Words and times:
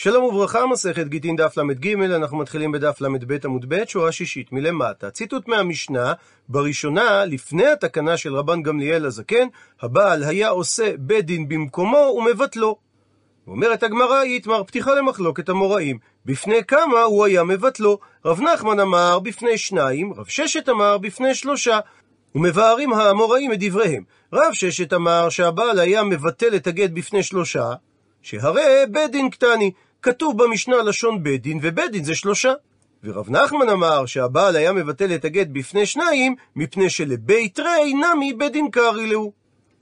שלום 0.00 0.24
וברכה, 0.24 0.66
מסכת 0.66 1.08
גיטין 1.08 1.36
דף 1.36 1.56
ל"ג, 1.56 2.00
אנחנו 2.02 2.38
מתחילים 2.38 2.72
בדף 2.72 3.00
ל"ב 3.00 3.36
עמוד 3.44 3.64
ב', 3.68 3.84
שורה 3.86 4.12
שישית 4.12 4.52
מלמטה. 4.52 5.10
ציטוט 5.10 5.48
מהמשנה, 5.48 6.12
בראשונה, 6.48 7.24
לפני 7.24 7.66
התקנה 7.66 8.16
של 8.16 8.36
רבן 8.36 8.62
גמליאל 8.62 9.06
הזקן, 9.06 9.48
הבעל 9.82 10.24
היה 10.24 10.48
עושה 10.48 10.92
בית 10.98 11.26
דין 11.26 11.48
במקומו 11.48 12.14
ומבטלו. 12.18 12.78
אומרת 13.46 13.82
הגמרא, 13.82 14.24
יתמר 14.24 14.64
פתיחה 14.64 14.94
למחלוקת 14.94 15.48
המוראים. 15.48 15.98
בפני 16.26 16.64
כמה 16.64 17.02
הוא 17.02 17.24
היה 17.24 17.44
מבטלו? 17.44 17.98
רב 18.24 18.40
נחמן 18.40 18.80
אמר 18.80 19.18
בפני 19.18 19.58
שניים, 19.58 20.12
רב 20.12 20.26
ששת 20.26 20.68
אמר 20.68 20.98
בפני 20.98 21.34
שלושה. 21.34 21.78
ומבארים 22.34 22.92
האמוראים 22.92 23.52
את 23.52 23.58
דבריהם. 23.60 24.02
רב 24.32 24.52
ששת 24.52 24.92
אמר 24.92 25.28
שהבעל 25.28 25.78
היה 25.78 26.02
מבטל 26.02 26.56
את 26.56 26.66
הגט 26.66 26.90
בפני 26.90 27.22
שלושה, 27.22 27.72
שהרי 28.22 28.86
בית 28.90 29.10
דין 29.10 29.30
קטני. 29.30 29.72
כתוב 30.08 30.42
במשנה 30.42 30.82
לשון 30.82 31.22
בית 31.22 31.42
דין, 31.42 31.58
ובית 31.62 31.90
דין 31.90 32.04
זה 32.04 32.14
שלושה. 32.14 32.52
ורב 33.04 33.30
נחמן 33.30 33.68
אמר 33.68 34.06
שהבעל 34.06 34.56
היה 34.56 34.72
מבטל 34.72 35.14
את 35.14 35.24
הגט 35.24 35.46
בפני 35.52 35.86
שניים, 35.86 36.34
מפני 36.56 36.90
שלבית 36.90 37.58
רי 37.60 37.94
נמי 37.94 38.32
בית 38.32 38.52
דין 38.52 38.70
קרעי 38.70 39.06
להו. 39.06 39.32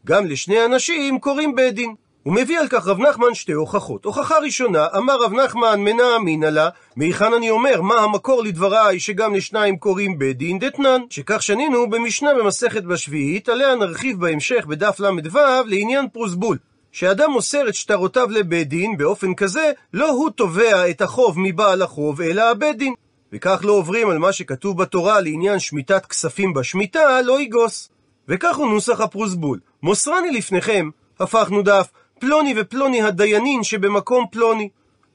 גם 0.06 0.26
לשני 0.26 0.64
אנשים 0.64 1.18
קוראים 1.18 1.54
בית 1.54 1.74
דין. 1.74 1.94
הוא 2.22 2.34
מביא 2.34 2.58
על 2.58 2.68
כך 2.68 2.86
רב 2.86 2.98
נחמן 2.98 3.34
שתי 3.34 3.52
הוכחות. 3.52 4.04
הוכחה 4.04 4.38
ראשונה, 4.38 4.86
אמר 4.96 5.16
רב 5.22 5.32
נחמן 5.32 5.80
מנע 5.80 6.16
אמינא 6.16 6.46
לה, 6.46 6.68
מהיכן 6.96 7.32
אני 7.32 7.50
אומר, 7.50 7.82
מה 7.82 7.94
המקור 7.94 8.42
לדבריי 8.42 9.00
שגם 9.00 9.34
לשניים 9.34 9.76
קוראים 9.76 10.18
בית 10.18 10.38
דין 10.38 10.58
דתנן, 10.58 11.00
שכך 11.10 11.42
שנינו 11.42 11.90
במשנה 11.90 12.34
במסכת 12.34 12.82
בשביעית, 12.82 13.48
עליה 13.48 13.74
נרחיב 13.74 14.20
בהמשך 14.20 14.66
בדף 14.66 15.00
ל"ו 15.00 15.38
לעניין 15.66 16.08
פרוסבול. 16.08 16.58
שאדם 16.96 17.30
מוסר 17.30 17.68
את 17.68 17.74
שטרותיו 17.74 18.30
לבית 18.30 18.68
דין 18.68 18.96
באופן 18.96 19.34
כזה, 19.34 19.72
לא 19.92 20.10
הוא 20.10 20.30
תובע 20.30 20.90
את 20.90 21.02
החוב 21.02 21.34
מבעל 21.38 21.82
החוב, 21.82 22.20
אלא 22.20 22.50
הבית 22.50 22.78
דין. 22.78 22.94
וכך 23.32 23.60
לא 23.64 23.72
עוברים 23.72 24.10
על 24.10 24.18
מה 24.18 24.32
שכתוב 24.32 24.82
בתורה 24.82 25.20
לעניין 25.20 25.58
שמיטת 25.58 26.06
כספים 26.06 26.54
בשמיטה, 26.54 27.22
לא 27.22 27.40
יגוס. 27.40 27.90
וכך 28.28 28.56
הוא 28.56 28.66
נוסח 28.66 29.00
הפרוסבול. 29.00 29.60
מוסרני 29.82 30.30
לפניכם, 30.30 30.90
הפכנו 31.20 31.62
דף, 31.62 31.88
פלוני 32.18 32.54
ופלוני 32.56 33.02
הדיינין 33.02 33.62
שבמקום 33.62 34.24
פלוני. 34.30 34.68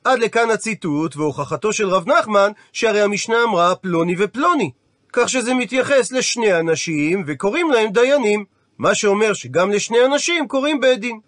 עד 0.03 0.19
לכאן 0.19 0.49
הציטוט 0.49 1.15
והוכחתו 1.15 1.73
של 1.73 1.89
רב 1.89 2.09
נחמן, 2.09 2.51
שהרי 2.73 3.01
המשנה 3.01 3.43
אמרה 3.43 3.75
פלוני 3.75 4.15
ופלוני. 4.17 4.71
כך 5.13 5.29
שזה 5.29 5.53
מתייחס 5.53 6.11
לשני 6.11 6.59
אנשים 6.59 7.23
וקוראים 7.27 7.71
להם 7.71 7.91
דיינים. 7.91 8.45
מה 8.77 8.95
שאומר 8.95 9.33
שגם 9.33 9.71
לשני 9.71 10.05
אנשים 10.05 10.47
קוראים 10.47 10.79
בית 10.79 10.99
דין. 10.99 11.19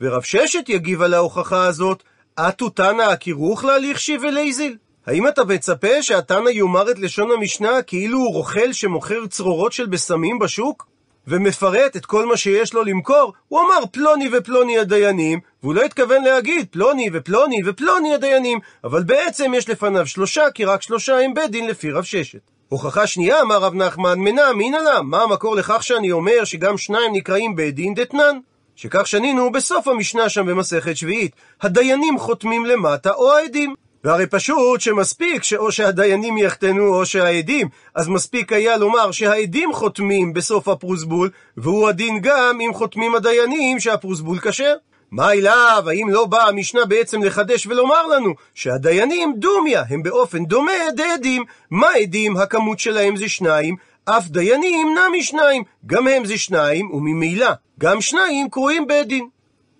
ורב 0.00 0.22
ששת 0.22 0.68
יגיב 0.68 1.02
על 1.02 1.14
ההוכחה 1.14 1.66
הזאת, 1.66 2.02
אטו 2.34 2.68
תנא 2.68 3.02
הקירוך 3.02 3.64
להליך 3.64 4.00
שיב 4.00 4.22
ולייזיל? 4.24 4.76
האם 5.06 5.28
אתה 5.28 5.44
מצפה 5.44 6.02
שהתנא 6.02 6.48
יאמר 6.48 6.90
את 6.90 6.98
לשון 6.98 7.30
המשנה 7.30 7.82
כאילו 7.82 8.18
הוא 8.18 8.34
רוכל 8.34 8.72
שמוכר 8.72 9.26
צרורות 9.26 9.72
של 9.72 9.86
בשמים 9.86 10.38
בשוק? 10.38 10.86
ומפרט 11.26 11.96
את 11.96 12.06
כל 12.06 12.26
מה 12.26 12.36
שיש 12.36 12.74
לו 12.74 12.84
למכור? 12.84 13.32
הוא 13.48 13.60
אמר 13.60 13.86
פלוני 13.92 14.28
ופלוני 14.32 14.78
הדיינים, 14.78 15.40
והוא 15.62 15.74
לא 15.74 15.82
התכוון 15.82 16.24
להגיד 16.24 16.66
פלוני 16.70 17.10
ופלוני 17.12 17.60
ופלוני 17.66 18.14
הדיינים, 18.14 18.58
אבל 18.84 19.02
בעצם 19.02 19.52
יש 19.56 19.68
לפניו 19.68 20.06
שלושה, 20.06 20.50
כי 20.54 20.64
רק 20.64 20.82
שלושה 20.82 21.18
הם 21.18 21.34
בית 21.34 21.50
דין 21.50 21.66
לפי 21.66 21.90
רב 21.90 22.04
ששת. 22.04 22.50
הוכחה 22.68 23.06
שנייה, 23.06 23.42
אמר 23.42 23.58
רב 23.58 23.74
נחמן, 23.74 24.18
מנע 24.18 24.52
מינא 24.52 24.76
לה, 24.76 25.02
מה 25.02 25.22
המקור 25.22 25.56
לכך 25.56 25.82
שאני 25.82 26.12
אומר 26.12 26.44
שגם 26.44 26.78
שניים 26.78 27.12
נקראים 27.12 27.56
בית 27.56 27.74
דין 27.74 27.94
דתנן? 27.94 28.38
שכך 28.80 29.06
שנינו 29.06 29.52
בסוף 29.52 29.88
המשנה 29.88 30.28
שם 30.28 30.46
במסכת 30.46 30.96
שביעית, 30.96 31.32
הדיינים 31.62 32.18
חותמים 32.18 32.66
למטה 32.66 33.10
או 33.12 33.32
העדים. 33.32 33.74
והרי 34.04 34.26
פשוט 34.26 34.80
שמספיק 34.80 35.42
שאו 35.42 35.72
שהדיינים 35.72 36.38
יחתנו 36.38 36.94
או 36.94 37.06
שהעדים, 37.06 37.68
אז 37.94 38.08
מספיק 38.08 38.52
היה 38.52 38.76
לומר 38.76 39.10
שהעדים 39.10 39.72
חותמים 39.72 40.32
בסוף 40.32 40.68
הפרוסבול, 40.68 41.30
והוא 41.56 41.88
הדין 41.88 42.18
גם 42.22 42.58
אם 42.60 42.74
חותמים 42.74 43.14
הדיינים 43.14 43.80
שהפרוסבול 43.80 44.38
כשר. 44.38 44.74
מה 45.10 45.32
אליו, 45.32 45.84
האם 45.86 46.08
לא 46.10 46.26
באה 46.26 46.48
המשנה 46.48 46.84
בעצם 46.84 47.22
לחדש 47.22 47.66
ולומר 47.66 48.06
לנו 48.06 48.34
שהדיינים 48.54 49.34
דומיה, 49.36 49.82
הם 49.88 50.02
באופן 50.02 50.44
דומה 50.44 50.72
דעדים. 50.96 51.44
מה 51.70 51.88
עדים? 52.02 52.36
הכמות 52.36 52.78
שלהם 52.78 53.16
זה 53.16 53.28
שניים, 53.28 53.76
אף 54.04 54.28
דיינים 54.28 54.94
נמי 54.98 55.22
שניים, 55.22 55.62
גם 55.86 56.08
הם 56.08 56.24
זה 56.24 56.38
שניים, 56.38 56.90
וממילא 56.90 57.50
גם 57.80 58.00
שניים 58.00 58.50
קרויים 58.50 58.86
בית 58.86 59.06
דין. 59.06 59.28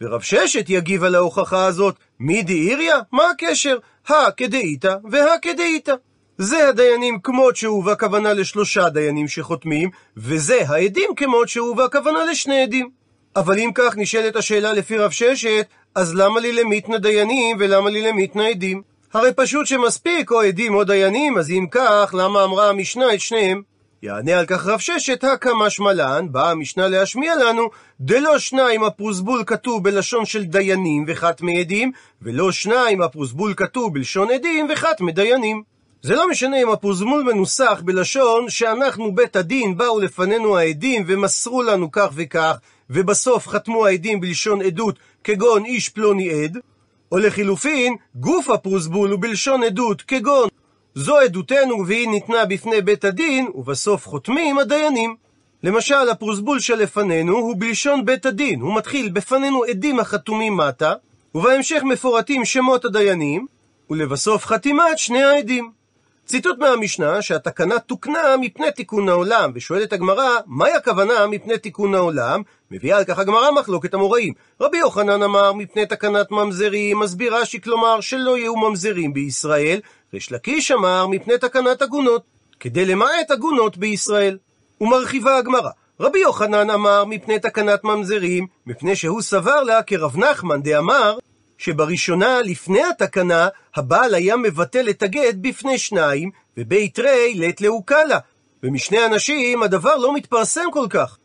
ורב 0.00 0.20
ששת 0.20 0.64
יגיב 0.68 1.04
על 1.04 1.14
ההוכחה 1.14 1.66
הזאת, 1.66 1.94
מי 2.20 2.42
דאיריה? 2.42 2.98
מה 3.12 3.22
הקשר? 3.30 3.78
הא 4.08 4.30
כדאיתא 4.36 4.96
והא 5.10 5.34
כדאיתא. 5.42 5.94
זה 6.38 6.68
הדיינים 6.68 7.20
כמות 7.20 7.56
שהוא 7.56 7.84
והכוונה 7.84 8.32
לשלושה 8.32 8.88
דיינים 8.88 9.28
שחותמים, 9.28 9.90
וזה 10.16 10.58
העדים 10.68 11.10
כמות 11.16 11.48
שהוא 11.48 11.76
והכוונה 11.76 12.24
לשני 12.24 12.62
עדים. 12.62 12.90
אבל 13.36 13.58
אם 13.58 13.70
כך 13.74 13.96
נשאלת 13.96 14.36
השאלה 14.36 14.72
לפי 14.72 14.98
רב 14.98 15.10
ששת, 15.10 15.66
אז 15.94 16.14
למה 16.14 16.40
לי 16.40 16.52
למיתנא 16.52 16.98
דיינים 16.98 17.56
ולמה 17.60 17.90
לי 17.90 18.02
למיתנא 18.02 18.42
עדים? 18.42 18.82
הרי 19.12 19.32
פשוט 19.36 19.66
שמספיק 19.66 20.30
או 20.30 20.40
עדים 20.40 20.74
או 20.74 20.84
דיינים, 20.84 21.38
אז 21.38 21.50
אם 21.50 21.66
כך, 21.70 22.14
למה 22.18 22.44
אמרה 22.44 22.68
המשנה 22.68 23.14
את 23.14 23.20
שניהם? 23.20 23.69
יענה 24.02 24.38
על 24.38 24.46
כך 24.46 24.66
רב 24.66 24.78
ששת 24.78 25.24
הקא 25.24 25.50
שמלן, 25.68 26.26
באה 26.30 26.50
המשנה 26.50 26.88
להשמיע 26.88 27.34
לנו, 27.36 27.70
דלא 28.00 28.38
שניים 28.38 28.84
הפרוסבול 28.84 29.42
כתוב 29.46 29.84
בלשון 29.84 30.24
של 30.24 30.44
דיינים 30.44 31.04
וחתמי 31.08 31.60
עדים, 31.60 31.92
ולא 32.22 32.52
שניים 32.52 33.02
הפרוסבול 33.02 33.54
כתוב 33.56 33.94
בלשון 33.94 34.30
עדים 34.30 34.68
וחתמי 34.72 35.12
דיינים. 35.12 35.62
זה 36.02 36.14
לא 36.14 36.30
משנה 36.30 36.62
אם 36.62 36.70
הפרוסבול 36.70 37.22
מנוסח 37.22 37.82
בלשון 37.84 38.50
שאנחנו 38.50 39.14
בית 39.14 39.36
הדין, 39.36 39.76
באו 39.76 40.00
לפנינו 40.00 40.58
העדים 40.58 41.04
ומסרו 41.06 41.62
לנו 41.62 41.90
כך 41.90 42.10
וכך, 42.14 42.56
ובסוף 42.90 43.48
חתמו 43.48 43.86
העדים 43.86 44.20
בלשון 44.20 44.62
עדות, 44.62 44.98
כגון 45.24 45.64
איש 45.64 45.88
פלוני 45.88 46.44
עד, 46.44 46.58
או 47.12 47.18
לחילופין, 47.18 47.96
גוף 48.14 48.50
הפרוסבול 48.50 49.10
הוא 49.10 49.20
בלשון 49.20 49.62
עדות, 49.62 50.02
כגון 50.02 50.48
זו 50.94 51.18
עדותנו 51.18 51.86
והיא 51.86 52.08
ניתנה 52.08 52.44
בפני 52.44 52.80
בית 52.80 53.04
הדין, 53.04 53.48
ובסוף 53.54 54.08
חותמים 54.08 54.58
הדיינים. 54.58 55.16
למשל, 55.62 56.08
הפרוסבול 56.10 56.60
שלפנינו 56.60 57.36
הוא 57.38 57.56
בלשון 57.58 58.04
בית 58.04 58.26
הדין, 58.26 58.60
הוא 58.60 58.76
מתחיל 58.76 59.08
בפנינו 59.08 59.64
עדים 59.64 60.00
החתומים 60.00 60.56
מטה, 60.56 60.94
ובהמשך 61.34 61.82
מפורטים 61.82 62.44
שמות 62.44 62.84
הדיינים, 62.84 63.46
ולבסוף 63.90 64.46
חתימת 64.46 64.98
שני 64.98 65.22
העדים. 65.22 65.79
ציטוט 66.30 66.58
מהמשנה 66.58 67.22
שהתקנה 67.22 67.78
תוקנה 67.78 68.36
מפני 68.40 68.72
תיקון 68.72 69.08
העולם, 69.08 69.52
ושואלת 69.54 69.92
הגמרא, 69.92 70.28
מהי 70.46 70.72
הכוונה 70.72 71.26
מפני 71.26 71.58
תיקון 71.58 71.94
העולם? 71.94 72.42
מביאה 72.70 72.98
על 72.98 73.04
כך 73.04 73.18
הגמרא 73.18 73.50
מחלוקת 73.50 73.94
המוראים. 73.94 74.34
רבי 74.60 74.78
יוחנן 74.78 75.22
אמר 75.22 75.52
מפני 75.52 75.86
תקנת 75.86 76.30
ממזרים, 76.30 76.98
מסביר 76.98 77.36
רש"י 77.36 77.60
כלומר 77.60 78.00
שלא 78.00 78.38
יהיו 78.38 78.56
ממזרים 78.56 79.12
בישראל, 79.12 79.80
ריש 80.14 80.32
לקיש 80.32 80.70
אמר 80.70 81.06
מפני 81.06 81.38
תקנת 81.38 81.82
עגונות, 81.82 82.22
כדי 82.60 82.86
למעט 82.86 83.30
עגונות 83.30 83.76
בישראל. 83.76 84.38
ומרחיבה 84.80 85.36
הגמרא. 85.36 85.70
רבי 86.00 86.18
יוחנן 86.18 86.70
אמר 86.70 87.04
מפני 87.04 87.38
תקנת 87.38 87.84
ממזרים, 87.84 88.46
מפני 88.66 88.96
שהוא 88.96 89.22
סבר 89.22 89.62
לה 89.62 89.82
כרב 89.82 90.16
נחמן 90.16 90.62
דאמר 90.62 91.18
שבראשונה, 91.60 92.40
לפני 92.40 92.82
התקנה, 92.84 93.48
הבעל 93.74 94.14
היה 94.14 94.36
מבטל 94.36 94.90
את 94.90 95.02
הגט 95.02 95.34
בפני 95.40 95.78
שניים, 95.78 96.30
ובית 96.56 96.98
רי 96.98 97.34
לית 97.34 97.60
לאוקלה. 97.60 98.18
ומשני 98.62 99.06
אנשים 99.06 99.62
הדבר 99.62 99.96
לא 99.96 100.14
מתפרסם 100.14 100.64
כל 100.72 100.86
כך. 100.90 101.16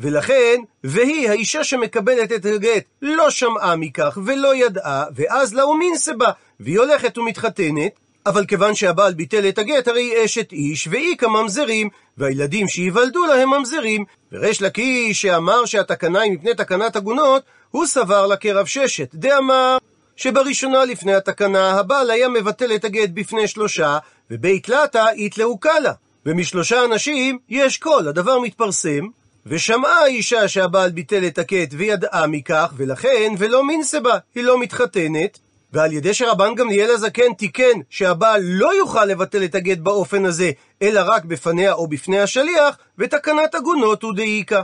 ולכן, 0.00 0.60
והיא, 0.84 1.30
האישה 1.30 1.64
שמקבלת 1.64 2.32
את 2.32 2.44
הגט, 2.44 2.84
לא 3.02 3.30
שמעה 3.30 3.76
מכך 3.76 4.18
ולא 4.24 4.54
ידעה, 4.54 5.04
ואז 5.14 5.54
לאומין 5.54 5.96
סבה, 5.96 6.30
והיא 6.60 6.78
הולכת 6.78 7.18
ומתחתנת, 7.18 7.92
אבל 8.26 8.46
כיוון 8.46 8.74
שהבעל 8.74 9.14
ביטל 9.14 9.48
את 9.48 9.58
הגט, 9.58 9.88
הרי 9.88 10.02
היא 10.02 10.24
אשת 10.24 10.52
איש, 10.52 10.88
והיא 10.90 11.16
כממזרים, 11.16 11.88
והילדים 12.18 12.68
שייוולדו 12.68 13.24
להם 13.24 13.50
ממזרים. 13.50 14.04
וריש 14.32 14.62
לקיש 14.62 15.22
שאמר 15.22 15.64
שהתקנה 15.64 16.20
היא 16.20 16.32
מפני 16.32 16.54
תקנת 16.54 16.96
עגונות, 16.96 17.42
הוא 17.70 17.86
סבר 17.86 18.26
לה 18.26 18.36
כרב 18.36 18.66
ששת, 18.66 19.14
דאמר 19.14 19.78
שבראשונה 20.16 20.84
לפני 20.84 21.14
התקנה, 21.14 21.70
הבעל 21.70 22.10
היה 22.10 22.28
מבטל 22.28 22.74
את 22.74 22.84
הגט 22.84 23.10
בפני 23.14 23.48
שלושה, 23.48 23.98
ובית 24.30 24.68
לטה 24.68 25.06
יתלאו 25.16 25.58
קלה. 25.58 25.92
ומשלושה 26.26 26.84
אנשים 26.84 27.38
יש 27.48 27.78
קול, 27.78 28.08
הדבר 28.08 28.38
מתפרסם, 28.38 29.06
ושמעה 29.46 30.02
האישה 30.02 30.48
שהבעל 30.48 30.90
ביטל 30.90 31.26
את 31.26 31.38
הגט 31.38 31.68
וידעה 31.72 32.26
מכך, 32.26 32.72
ולכן 32.76 33.32
ולא 33.38 33.64
מינסבה, 33.64 34.18
היא 34.34 34.44
לא 34.44 34.60
מתחתנת, 34.60 35.38
ועל 35.72 35.92
ידי 35.92 36.14
שרבן 36.14 36.54
גמליאל 36.54 36.90
הזקן 36.90 37.32
תיקן 37.38 37.80
שהבעל 37.90 38.42
לא 38.44 38.74
יוכל 38.74 39.04
לבטל 39.04 39.44
את 39.44 39.54
הגט 39.54 39.78
באופן 39.78 40.24
הזה, 40.24 40.50
אלא 40.82 41.00
רק 41.06 41.24
בפניה 41.24 41.72
או 41.72 41.86
בפני 41.86 42.20
השליח, 42.20 42.78
ותקנת 42.98 43.54
עגונות 43.54 44.02
הוא 44.02 44.14
דאיכא. 44.14 44.60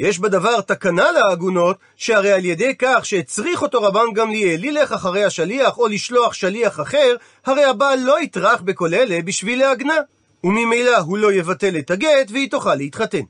יש 0.00 0.18
בדבר 0.18 0.60
תקנה 0.60 1.12
לעגונות, 1.12 1.76
שהרי 1.96 2.32
על 2.32 2.44
ידי 2.44 2.74
כך 2.78 3.06
שהצריך 3.06 3.62
אותו 3.62 3.82
רבן 3.82 4.12
גמליאל 4.14 4.60
ללך 4.60 4.92
אחרי 4.92 5.24
השליח 5.24 5.78
או 5.78 5.86
לשלוח 5.86 6.32
שליח 6.32 6.80
אחר, 6.80 7.16
הרי 7.46 7.64
הבעל 7.64 7.98
לא 7.98 8.20
יטרח 8.20 8.60
בכל 8.60 8.94
אלה 8.94 9.22
בשביל 9.24 9.58
להגנה. 9.58 9.96
וממילא 10.44 10.98
הוא 10.98 11.18
לא 11.18 11.32
יבטל 11.32 11.78
את 11.78 11.90
הגט 11.90 12.30
והיא 12.30 12.50
תוכל 12.50 12.74
להתחתן. 12.74 13.22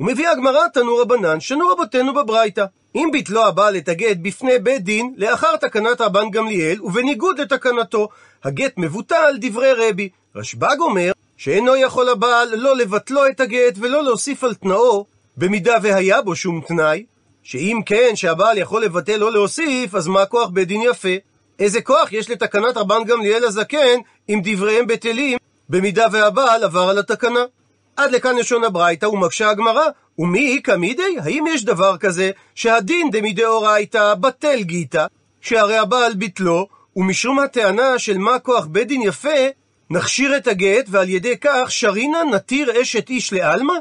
ומביאה 0.00 0.30
הגמרא 0.30 0.68
תנו 0.74 0.96
רבנן, 0.96 1.40
שנו 1.40 1.68
רבותינו 1.68 2.14
בברייתא. 2.14 2.64
אם 2.94 3.08
ביטלו 3.12 3.46
הבעל 3.46 3.76
את 3.76 3.88
הגט 3.88 4.16
בפני 4.22 4.58
בית 4.58 4.82
דין, 4.82 5.14
לאחר 5.16 5.56
תקנת 5.56 6.00
רבן 6.00 6.30
גמליאל, 6.30 6.82
ובניגוד 6.82 7.40
לתקנתו, 7.40 8.08
הגט 8.44 8.72
מבוטל 8.76 9.36
דברי 9.40 9.72
רבי. 9.72 10.08
רשב"ג 10.36 10.76
אומר, 10.80 11.12
שאינו 11.36 11.76
יכול 11.76 12.08
הבעל 12.08 12.54
לא 12.54 12.76
לבטלו 12.76 13.26
את 13.26 13.40
הגט 13.40 13.74
ולא 13.80 14.04
להוסיף 14.04 14.44
על 14.44 14.54
תנאו, 14.54 15.15
במידה 15.36 15.76
והיה 15.82 16.22
בו 16.22 16.36
שום 16.36 16.60
תנאי, 16.68 17.04
שאם 17.42 17.80
כן 17.86 18.10
שהבעל 18.14 18.58
יכול 18.58 18.84
לבטל 18.84 19.22
או 19.22 19.30
להוסיף, 19.30 19.94
אז 19.94 20.06
מה 20.06 20.26
כוח 20.26 20.48
בית 20.48 20.68
דין 20.68 20.82
יפה? 20.82 21.08
איזה 21.58 21.80
כוח 21.80 22.12
יש 22.12 22.30
לתקנת 22.30 22.76
רבן 22.76 23.04
גמליאל 23.04 23.44
הזקן, 23.44 23.98
אם 24.28 24.40
דבריהם 24.44 24.86
בטלים, 24.86 25.38
במידה 25.68 26.06
והבעל 26.12 26.64
עבר 26.64 26.88
על 26.88 26.98
התקנה? 26.98 27.40
עד 27.96 28.10
לכאן 28.10 28.36
לשון 28.36 28.64
הברייתא 28.64 29.06
ומקשה 29.06 29.50
הגמרא, 29.50 29.84
ומי 30.18 30.56
איכא 30.56 30.76
מידי? 30.76 31.16
האם 31.22 31.44
יש 31.48 31.64
דבר 31.64 31.96
כזה 31.96 32.30
שהדין 32.54 33.10
דמידאורייתא 33.10 34.14
בטל 34.14 34.62
גיתא, 34.62 35.06
שהרי 35.40 35.78
הבעל 35.78 36.14
ביטלו, 36.14 36.68
ומשום 36.96 37.38
הטענה 37.38 37.98
של 37.98 38.18
מה 38.18 38.38
כוח 38.38 38.66
בית 38.66 38.88
דין 38.88 39.02
יפה, 39.02 39.38
נכשיר 39.90 40.36
את 40.36 40.46
הגט, 40.46 40.86
ועל 40.88 41.08
ידי 41.08 41.34
כך 41.40 41.66
שרינה 41.68 42.24
נתיר 42.24 42.82
אשת 42.82 43.10
איש 43.10 43.32
לעלמא? 43.32 43.74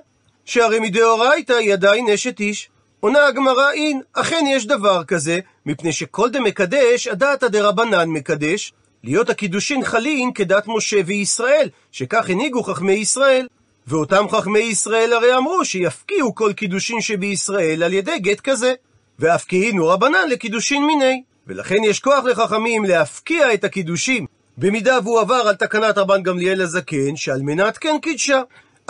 שהרי 0.45 0.79
מדאורייתא 0.79 1.53
היא 1.53 1.73
עדיין 1.73 2.09
אשת 2.09 2.39
איש. 2.39 2.69
עונה 2.99 3.27
הגמרא 3.27 3.71
אין, 3.71 4.01
אכן 4.13 4.45
יש 4.47 4.65
דבר 4.65 5.03
כזה, 5.03 5.39
מפני 5.65 5.91
שכל 5.91 6.29
דמקדש, 6.29 7.07
הדעתא 7.07 7.47
דרבנן 7.47 8.09
מקדש, 8.09 8.73
להיות 9.03 9.29
הקידושין 9.29 9.83
חלין 9.83 10.33
כדת 10.33 10.63
משה 10.67 10.97
וישראל, 11.05 11.69
שכך 11.91 12.29
הנהיגו 12.29 12.63
חכמי 12.63 12.93
ישראל. 12.93 13.47
ואותם 13.87 14.25
חכמי 14.29 14.59
ישראל 14.59 15.13
הרי 15.13 15.37
אמרו 15.37 15.65
שיפקיעו 15.65 16.35
כל 16.35 16.53
קידושין 16.53 17.01
שבישראל 17.01 17.83
על 17.83 17.93
ידי 17.93 18.19
גט 18.19 18.39
כזה. 18.39 18.73
ואף 19.19 19.45
קהינו 19.45 19.87
רבנן 19.87 20.27
לקידושין 20.29 20.85
מיני. 20.85 21.23
ולכן 21.47 21.83
יש 21.83 21.99
כוח 21.99 22.25
לחכמים 22.25 22.85
להפקיע 22.85 23.53
את 23.53 23.63
הקידושים, 23.63 24.25
במידה 24.57 24.99
והוא 25.03 25.19
עבר 25.19 25.35
על 25.47 25.55
תקנת 25.55 25.97
רבן 25.97 26.23
גמליאל 26.23 26.61
הזקן, 26.61 27.15
שעל 27.15 27.41
מנת 27.41 27.77
כן 27.77 27.95
קידשה. 28.01 28.41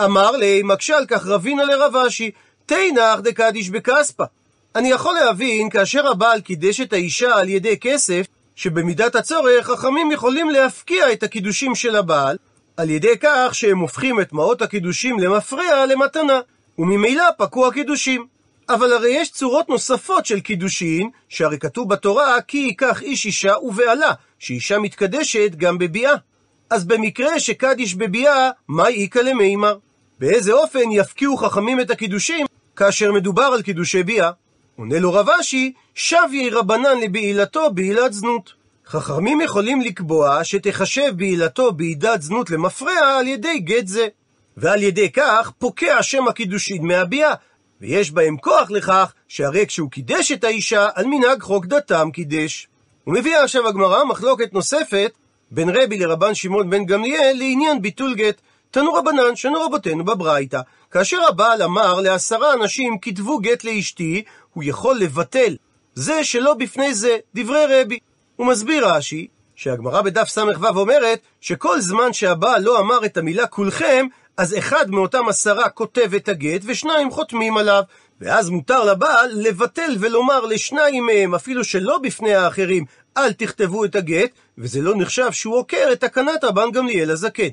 אמר 0.04 0.30
לי, 0.30 0.62
מקשה 0.64 0.96
על 0.96 1.06
כך 1.06 1.26
רבינה 1.26 1.64
לרב 1.64 1.96
אשי, 1.96 2.30
תנח 2.66 3.20
דקדיש 3.22 3.70
בכספא. 3.70 4.24
אני 4.76 4.90
יכול 4.90 5.14
להבין 5.14 5.70
כאשר 5.70 6.08
הבעל 6.08 6.40
קידש 6.40 6.80
את 6.80 6.92
האישה 6.92 7.36
על 7.36 7.48
ידי 7.48 7.78
כסף, 7.80 8.26
שבמידת 8.56 9.14
הצורך 9.14 9.66
חכמים 9.66 10.12
יכולים 10.12 10.50
להפקיע 10.50 11.12
את 11.12 11.22
הקידושים 11.22 11.74
של 11.74 11.96
הבעל, 11.96 12.36
על 12.76 12.90
ידי 12.90 13.18
כך 13.20 13.50
שהם 13.52 13.78
הופכים 13.78 14.20
את 14.20 14.32
מעות 14.32 14.62
הקידושים 14.62 15.18
למפרע 15.18 15.86
למתנה, 15.86 16.40
וממילא 16.78 17.24
פקעו 17.38 17.66
הקידושים. 17.66 18.26
אבל 18.68 18.92
הרי 18.92 19.10
יש 19.10 19.30
צורות 19.30 19.68
נוספות 19.68 20.26
של 20.26 20.40
קידושין, 20.40 21.10
שהרי 21.28 21.58
כתוב 21.58 21.88
בתורה 21.88 22.40
כי 22.40 22.58
ייקח 22.58 23.02
איש 23.02 23.26
אישה 23.26 23.54
ובעלה, 23.62 24.12
שאישה 24.38 24.78
מתקדשת 24.78 25.50
גם 25.56 25.78
בביאה. 25.78 26.14
אז 26.70 26.84
במקרה 26.84 27.40
שקדיש 27.40 27.94
בביאה, 27.94 28.50
מה 28.68 28.88
איכא 28.88 29.18
למימר? 29.18 29.76
באיזה 30.18 30.52
אופן 30.52 30.90
יפקיעו 30.90 31.36
חכמים 31.36 31.80
את 31.80 31.90
הקידושים 31.90 32.46
כאשר 32.76 33.12
מדובר 33.12 33.42
על 33.42 33.62
קידושי 33.62 34.02
ביאה? 34.02 34.30
עונה 34.76 34.98
לו 34.98 35.12
רב 35.12 35.28
אשי, 35.40 35.72
שביה 35.94 36.52
רבנן 36.52 37.00
לבעילתו 37.02 37.70
בעילת 37.74 38.12
זנות. 38.12 38.52
חכמים 38.86 39.40
יכולים 39.40 39.80
לקבוע 39.80 40.44
שתחשב 40.44 41.12
בעילתו 41.16 41.72
בעידת 41.72 42.22
זנות 42.22 42.50
למפרע 42.50 43.18
על 43.18 43.26
ידי 43.26 43.58
גט 43.58 43.86
זה. 43.86 44.06
ועל 44.56 44.82
ידי 44.82 45.12
כך 45.12 45.52
פוקע 45.58 46.02
שם 46.02 46.28
הקידושין 46.28 46.86
מהביאה, 46.86 47.34
ויש 47.80 48.10
בהם 48.10 48.36
כוח 48.36 48.70
לכך 48.70 49.12
שהרי 49.28 49.66
כשהוא 49.66 49.90
קידש 49.90 50.32
את 50.32 50.44
האישה, 50.44 50.88
על 50.94 51.06
מנהג 51.06 51.42
חוק 51.42 51.66
דתם 51.66 52.10
קידש. 52.12 52.68
ומביאה 53.06 53.44
עכשיו 53.44 53.68
הגמרא 53.68 54.04
מחלוקת 54.04 54.52
נוספת 54.52 55.12
בין 55.50 55.68
רבי 55.68 55.98
לרבן 55.98 56.34
שמעון 56.34 56.70
בן 56.70 56.84
גמליאל 56.84 57.36
לעניין 57.38 57.82
ביטול 57.82 58.14
גט. 58.14 58.40
תנו 58.76 58.94
רבנן, 58.94 59.36
שנו 59.36 59.60
רבותינו 59.60 60.04
בברייתא. 60.04 60.60
כאשר 60.90 61.22
הבעל 61.28 61.62
אמר 61.62 62.00
לעשרה 62.00 62.52
אנשים 62.52 62.98
כתבו 63.02 63.38
גט 63.38 63.64
לאשתי, 63.64 64.22
הוא 64.54 64.64
יכול 64.66 64.96
לבטל 64.98 65.56
זה 65.94 66.24
שלא 66.24 66.54
בפני 66.54 66.94
זה, 66.94 67.16
דברי 67.34 67.64
רבי. 67.68 67.98
הוא 68.36 68.46
מסביר 68.46 68.88
רש"י, 68.88 69.26
שהגמרא 69.54 70.02
בדף 70.02 70.28
ס"ו 70.28 70.40
אומרת, 70.76 71.20
שכל 71.40 71.80
זמן 71.80 72.12
שהבעל 72.12 72.62
לא 72.62 72.80
אמר 72.80 73.04
את 73.04 73.16
המילה 73.16 73.46
כולכם, 73.46 74.06
אז 74.36 74.58
אחד 74.58 74.90
מאותם 74.90 75.28
עשרה 75.28 75.68
כותב 75.68 76.14
את 76.14 76.28
הגט, 76.28 76.60
ושניים 76.64 77.10
חותמים 77.10 77.56
עליו. 77.56 77.82
ואז 78.20 78.50
מותר 78.50 78.84
לבעל 78.84 79.30
לבטל 79.34 79.96
ולומר 80.00 80.40
לשניים 80.40 81.06
מהם, 81.06 81.34
אפילו 81.34 81.64
שלא 81.64 81.98
בפני 81.98 82.34
האחרים, 82.34 82.84
אל 83.16 83.32
תכתבו 83.32 83.84
את 83.84 83.94
הגט, 83.94 84.30
וזה 84.58 84.82
לא 84.82 84.96
נחשב 84.96 85.32
שהוא 85.32 85.56
עוקר 85.56 85.88
את 85.92 86.00
תקנת 86.00 86.44
רבן 86.44 86.70
גמליאל 86.70 87.10
הזקן. 87.10 87.48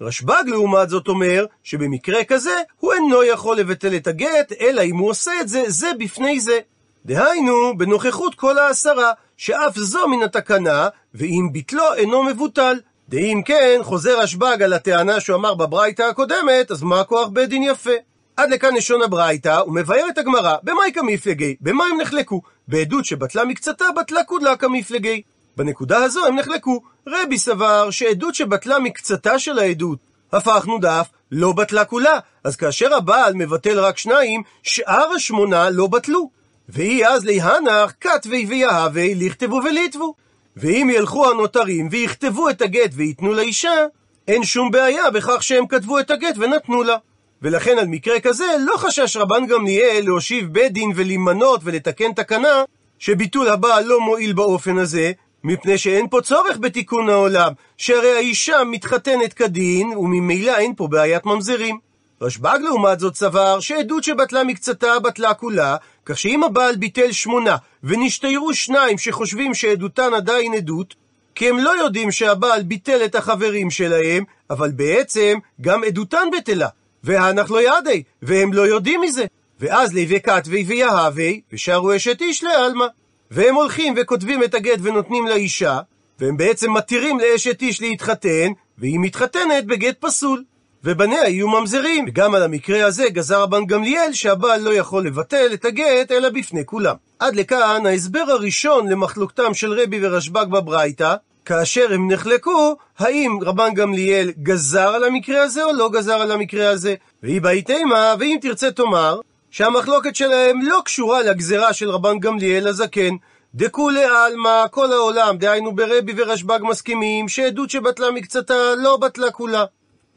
רשב"ג 0.00 0.42
לעומת 0.46 0.88
זאת 0.88 1.08
אומר, 1.08 1.46
שבמקרה 1.62 2.24
כזה, 2.24 2.56
הוא 2.78 2.92
אינו 2.92 3.24
יכול 3.24 3.56
לבטל 3.56 3.96
את 3.96 4.06
הגט, 4.06 4.52
אלא 4.60 4.82
אם 4.82 4.96
הוא 4.96 5.10
עושה 5.10 5.32
את 5.40 5.48
זה, 5.48 5.62
זה 5.66 5.90
בפני 5.98 6.40
זה. 6.40 6.58
דהיינו, 7.06 7.78
בנוכחות 7.78 8.34
כל 8.34 8.58
העשרה, 8.58 9.12
שאף 9.36 9.78
זו 9.78 10.08
מן 10.08 10.22
התקנה, 10.22 10.88
ואם 11.14 11.48
ביטלו 11.52 11.94
אינו 11.94 12.22
מבוטל. 12.22 12.80
דאם 13.08 13.42
כן, 13.44 13.80
חוזר 13.82 14.20
רשב"ג 14.20 14.62
על 14.62 14.72
הטענה 14.72 15.20
שהוא 15.20 15.36
אמר 15.36 15.54
בברייתא 15.54 16.02
הקודמת, 16.02 16.70
אז 16.70 16.82
מה 16.82 17.04
כוח 17.04 17.28
בית 17.28 17.48
דין 17.48 17.62
יפה? 17.62 17.90
עד 18.36 18.50
לכאן 18.50 18.74
לשון 18.74 19.02
הברייתא, 19.02 19.62
ומבאר 19.66 20.08
את 20.08 20.18
הגמרא, 20.18 20.56
במאי 20.62 20.92
כמפלגי, 20.94 21.56
במה 21.60 21.84
הם 21.84 22.00
נחלקו? 22.00 22.42
בעדות 22.68 23.04
שבטלה 23.04 23.44
מקצתה, 23.44 23.84
בטלה 23.96 24.24
כודלה 24.24 24.56
כמפלגי. 24.56 25.22
בנקודה 25.56 26.04
הזו 26.04 26.26
הם 26.26 26.38
נחלקו. 26.38 26.82
רבי 27.06 27.38
סבר 27.38 27.90
שעדות 27.90 28.34
שבטלה 28.34 28.78
מקצתה 28.78 29.38
של 29.38 29.58
העדות, 29.58 29.98
הפכנו 30.32 30.78
דף, 30.78 31.08
לא 31.32 31.52
בטלה 31.52 31.84
כולה. 31.84 32.18
אז 32.44 32.56
כאשר 32.56 32.94
הבעל 32.94 33.34
מבטל 33.34 33.78
רק 33.78 33.98
שניים, 33.98 34.42
שאר 34.62 35.12
השמונה 35.16 35.70
לא 35.70 35.86
בטלו. 35.86 36.30
ואי 36.68 37.06
אז 37.06 37.24
להנח 37.24 37.92
כתבי 38.00 38.46
ויהבי 38.48 39.14
לכתבו 39.14 39.60
וליטבו. 39.64 40.14
ואם 40.56 40.90
ילכו 40.94 41.30
הנותרים 41.30 41.88
ויכתבו 41.90 42.50
את 42.50 42.62
הגט 42.62 42.90
וייתנו 42.94 43.34
לאישה, 43.34 43.86
אין 44.28 44.44
שום 44.44 44.70
בעיה 44.70 45.10
בכך 45.10 45.42
שהם 45.42 45.66
כתבו 45.66 45.98
את 45.98 46.10
הגט 46.10 46.34
ונתנו 46.38 46.82
לה. 46.82 46.96
ולכן 47.42 47.78
על 47.78 47.86
מקרה 47.86 48.20
כזה 48.20 48.44
לא 48.60 48.76
חשש 48.76 49.16
רבן 49.16 49.46
גמליאל 49.46 50.02
להושיב 50.04 50.52
בית 50.52 50.72
דין 50.72 50.92
ולמנות 50.94 51.60
ולתקן 51.64 52.12
תקנה 52.12 52.64
שביטול 52.98 53.48
הבעל 53.48 53.84
לא 53.84 54.00
מועיל 54.00 54.32
באופן 54.32 54.78
הזה, 54.78 55.12
מפני 55.44 55.78
שאין 55.78 56.08
פה 56.08 56.20
צורך 56.20 56.58
בתיקון 56.60 57.08
העולם, 57.08 57.52
שהרי 57.76 58.12
האישה 58.12 58.64
מתחתנת 58.64 59.32
כדין, 59.32 59.96
וממילא 59.96 60.56
אין 60.56 60.74
פה 60.76 60.88
בעיית 60.88 61.26
ממזרים. 61.26 61.78
רשב"ג 62.20 62.58
לעומת 62.62 63.00
זאת 63.00 63.16
סבר 63.16 63.60
שעדות 63.60 64.04
שבטלה 64.04 64.44
מקצתה 64.44 64.98
בטלה 64.98 65.34
כולה, 65.34 65.76
כך 66.06 66.18
שאם 66.18 66.44
הבעל 66.44 66.76
ביטל 66.76 67.12
שמונה, 67.12 67.56
ונשתיירו 67.84 68.54
שניים 68.54 68.98
שחושבים 68.98 69.54
שעדותן 69.54 70.14
עדיין 70.14 70.54
עדות, 70.54 70.94
כי 71.34 71.48
הם 71.48 71.58
לא 71.58 71.70
יודעים 71.70 72.10
שהבעל 72.10 72.62
ביטל 72.62 73.04
את 73.04 73.14
החברים 73.14 73.70
שלהם, 73.70 74.24
אבל 74.50 74.70
בעצם 74.70 75.38
גם 75.60 75.84
עדותן 75.84 76.28
בטלה. 76.38 76.68
והנח 77.04 77.50
לא 77.50 77.78
ידי, 77.78 78.02
והם 78.22 78.52
לא 78.52 78.62
יודעים 78.62 79.00
מזה. 79.00 79.24
ואז 79.60 79.94
לוי 79.94 80.20
כתבי 80.20 80.64
ויהבי, 80.66 81.40
ושרו 81.52 81.96
אשת 81.96 82.20
איש 82.20 82.44
לעלמא. 82.44 82.86
והם 83.30 83.54
הולכים 83.54 83.94
וכותבים 83.96 84.42
את 84.42 84.54
הגט 84.54 84.78
ונותנים 84.82 85.26
לאישה, 85.26 85.78
והם 86.20 86.36
בעצם 86.36 86.72
מתירים 86.72 87.18
לאשת 87.20 87.62
איש 87.62 87.80
להתחתן, 87.80 88.52
והיא 88.78 88.98
מתחתנת 89.00 89.66
בגט 89.66 89.96
פסול. 90.00 90.44
ובניה 90.84 91.28
יהיו 91.28 91.48
ממזרים. 91.48 92.04
וגם 92.08 92.34
על 92.34 92.42
המקרה 92.42 92.86
הזה 92.86 93.08
גזר 93.08 93.42
רבן 93.42 93.66
גמליאל 93.66 94.12
שהבעל 94.12 94.60
לא 94.60 94.70
יכול 94.70 95.06
לבטל 95.06 95.50
את 95.54 95.64
הגט 95.64 96.12
אלא 96.12 96.28
בפני 96.28 96.64
כולם. 96.66 96.94
עד 97.18 97.36
לכאן 97.36 97.86
ההסבר 97.86 98.24
הראשון 98.28 98.88
למחלוקתם 98.88 99.54
של 99.54 99.72
רבי 99.72 99.98
ורשב"ג 100.02 100.46
בברייתא, 100.50 101.14
כאשר 101.44 101.92
הם 101.92 102.12
נחלקו, 102.12 102.76
האם 102.98 103.38
רבן 103.42 103.74
גמליאל 103.74 104.32
גזר 104.42 104.88
על 104.88 105.04
המקרה 105.04 105.42
הזה 105.42 105.64
או 105.64 105.72
לא 105.72 105.90
גזר 105.92 106.14
על 106.14 106.32
המקרה 106.32 106.70
הזה. 106.70 106.94
והיא 107.22 107.40
באי 107.40 107.62
תימה, 107.62 108.14
ואם 108.18 108.38
תרצה 108.40 108.70
תאמר, 108.70 109.20
שהמחלוקת 109.54 110.16
שלהם 110.16 110.62
לא 110.62 110.80
קשורה 110.84 111.22
לגזרה 111.22 111.72
של 111.72 111.90
רבן 111.90 112.18
גמליאל 112.18 112.66
הזקן. 112.66 113.16
דכולי 113.54 114.04
עלמא, 114.04 114.64
כל 114.70 114.92
העולם, 114.92 115.36
דהיינו 115.36 115.74
ברבי 115.74 116.12
ורשב"ג 116.16 116.58
מסכימים, 116.62 117.28
שעדות 117.28 117.70
שבטלה 117.70 118.10
מקצתה 118.10 118.74
לא 118.82 118.96
בטלה 118.96 119.30
כולה. 119.30 119.64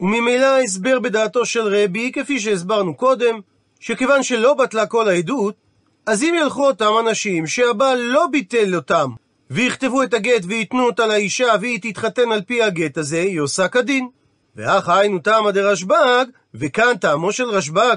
וממילא 0.00 0.46
ההסבר 0.46 0.98
בדעתו 1.00 1.46
של 1.46 1.60
רבי, 1.66 2.12
כפי 2.12 2.40
שהסברנו 2.40 2.94
קודם, 2.94 3.40
שכיוון 3.80 4.22
שלא 4.22 4.54
בטלה 4.54 4.86
כל 4.86 5.08
העדות, 5.08 5.54
אז 6.06 6.22
אם 6.22 6.34
ילכו 6.40 6.66
אותם 6.66 6.92
אנשים 7.00 7.46
שהבעל 7.46 7.98
לא 7.98 8.26
ביטל 8.32 8.76
אותם, 8.76 9.10
ויכתבו 9.50 10.02
את 10.02 10.14
הגט 10.14 10.42
וייתנו 10.48 10.86
אותה 10.86 11.06
לאישה 11.06 11.52
והיא 11.60 11.78
תתחתן 11.82 12.32
על 12.32 12.40
פי 12.42 12.62
הגט 12.62 12.98
הזה, 12.98 13.20
היא 13.20 13.40
עושה 13.40 13.68
כדין. 13.68 14.08
ואך 14.56 14.88
היינו 14.88 15.18
טעמא 15.18 15.50
דרשב"ג, 15.50 16.24
וכאן 16.54 16.96
טעמו 16.96 17.32
של 17.32 17.44
רשב"ג, 17.44 17.96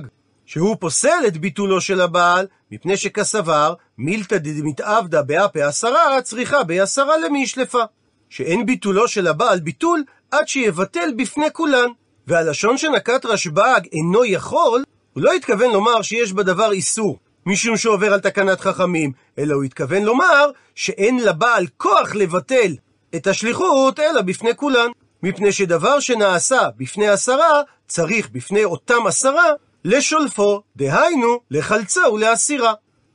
שהוא 0.51 0.75
פוסל 0.79 1.23
את 1.27 1.37
ביטולו 1.37 1.81
של 1.81 2.01
הבעל, 2.01 2.47
מפני 2.71 2.97
שכסבר, 2.97 3.73
מילתא 3.97 4.37
דמתעבדא 4.37 5.21
באפה 5.21 5.65
עשרה, 5.65 6.21
צריכה 6.21 6.63
בעשרה 6.63 7.17
למי 7.17 7.43
ישלפה. 7.43 7.83
שאין 8.29 8.65
ביטולו 8.65 9.07
של 9.07 9.27
הבעל 9.27 9.59
ביטול, 9.59 10.03
עד 10.31 10.47
שיבטל 10.47 11.09
בפני 11.17 11.45
כולן. 11.53 11.87
והלשון 12.27 12.77
שנקט 12.77 13.25
רשב"ג 13.25 13.81
אינו 13.91 14.25
יכול, 14.25 14.83
הוא 15.13 15.23
לא 15.23 15.33
התכוון 15.33 15.71
לומר 15.71 16.01
שיש 16.01 16.33
בדבר 16.33 16.71
איסור, 16.71 17.19
משום 17.45 17.77
שעובר 17.77 18.13
על 18.13 18.19
תקנת 18.19 18.59
חכמים, 18.59 19.11
אלא 19.39 19.53
הוא 19.53 19.63
התכוון 19.63 20.03
לומר 20.03 20.51
שאין 20.75 21.19
לבעל 21.19 21.67
כוח 21.77 22.15
לבטל 22.15 22.75
את 23.15 23.27
השליחות, 23.27 23.99
אלא 23.99 24.21
בפני 24.21 24.55
כולן. 24.55 24.89
מפני 25.23 25.51
שדבר 25.51 25.99
שנעשה 25.99 26.69
בפני 26.77 27.07
עשרה, 27.07 27.61
צריך 27.87 28.29
בפני 28.29 28.63
אותם 28.63 29.07
עשרה 29.07 29.45
לשולפו, 29.85 30.61
דהיינו, 30.75 31.39
לחלצה 31.51 32.09
ולהסירה. 32.09 32.73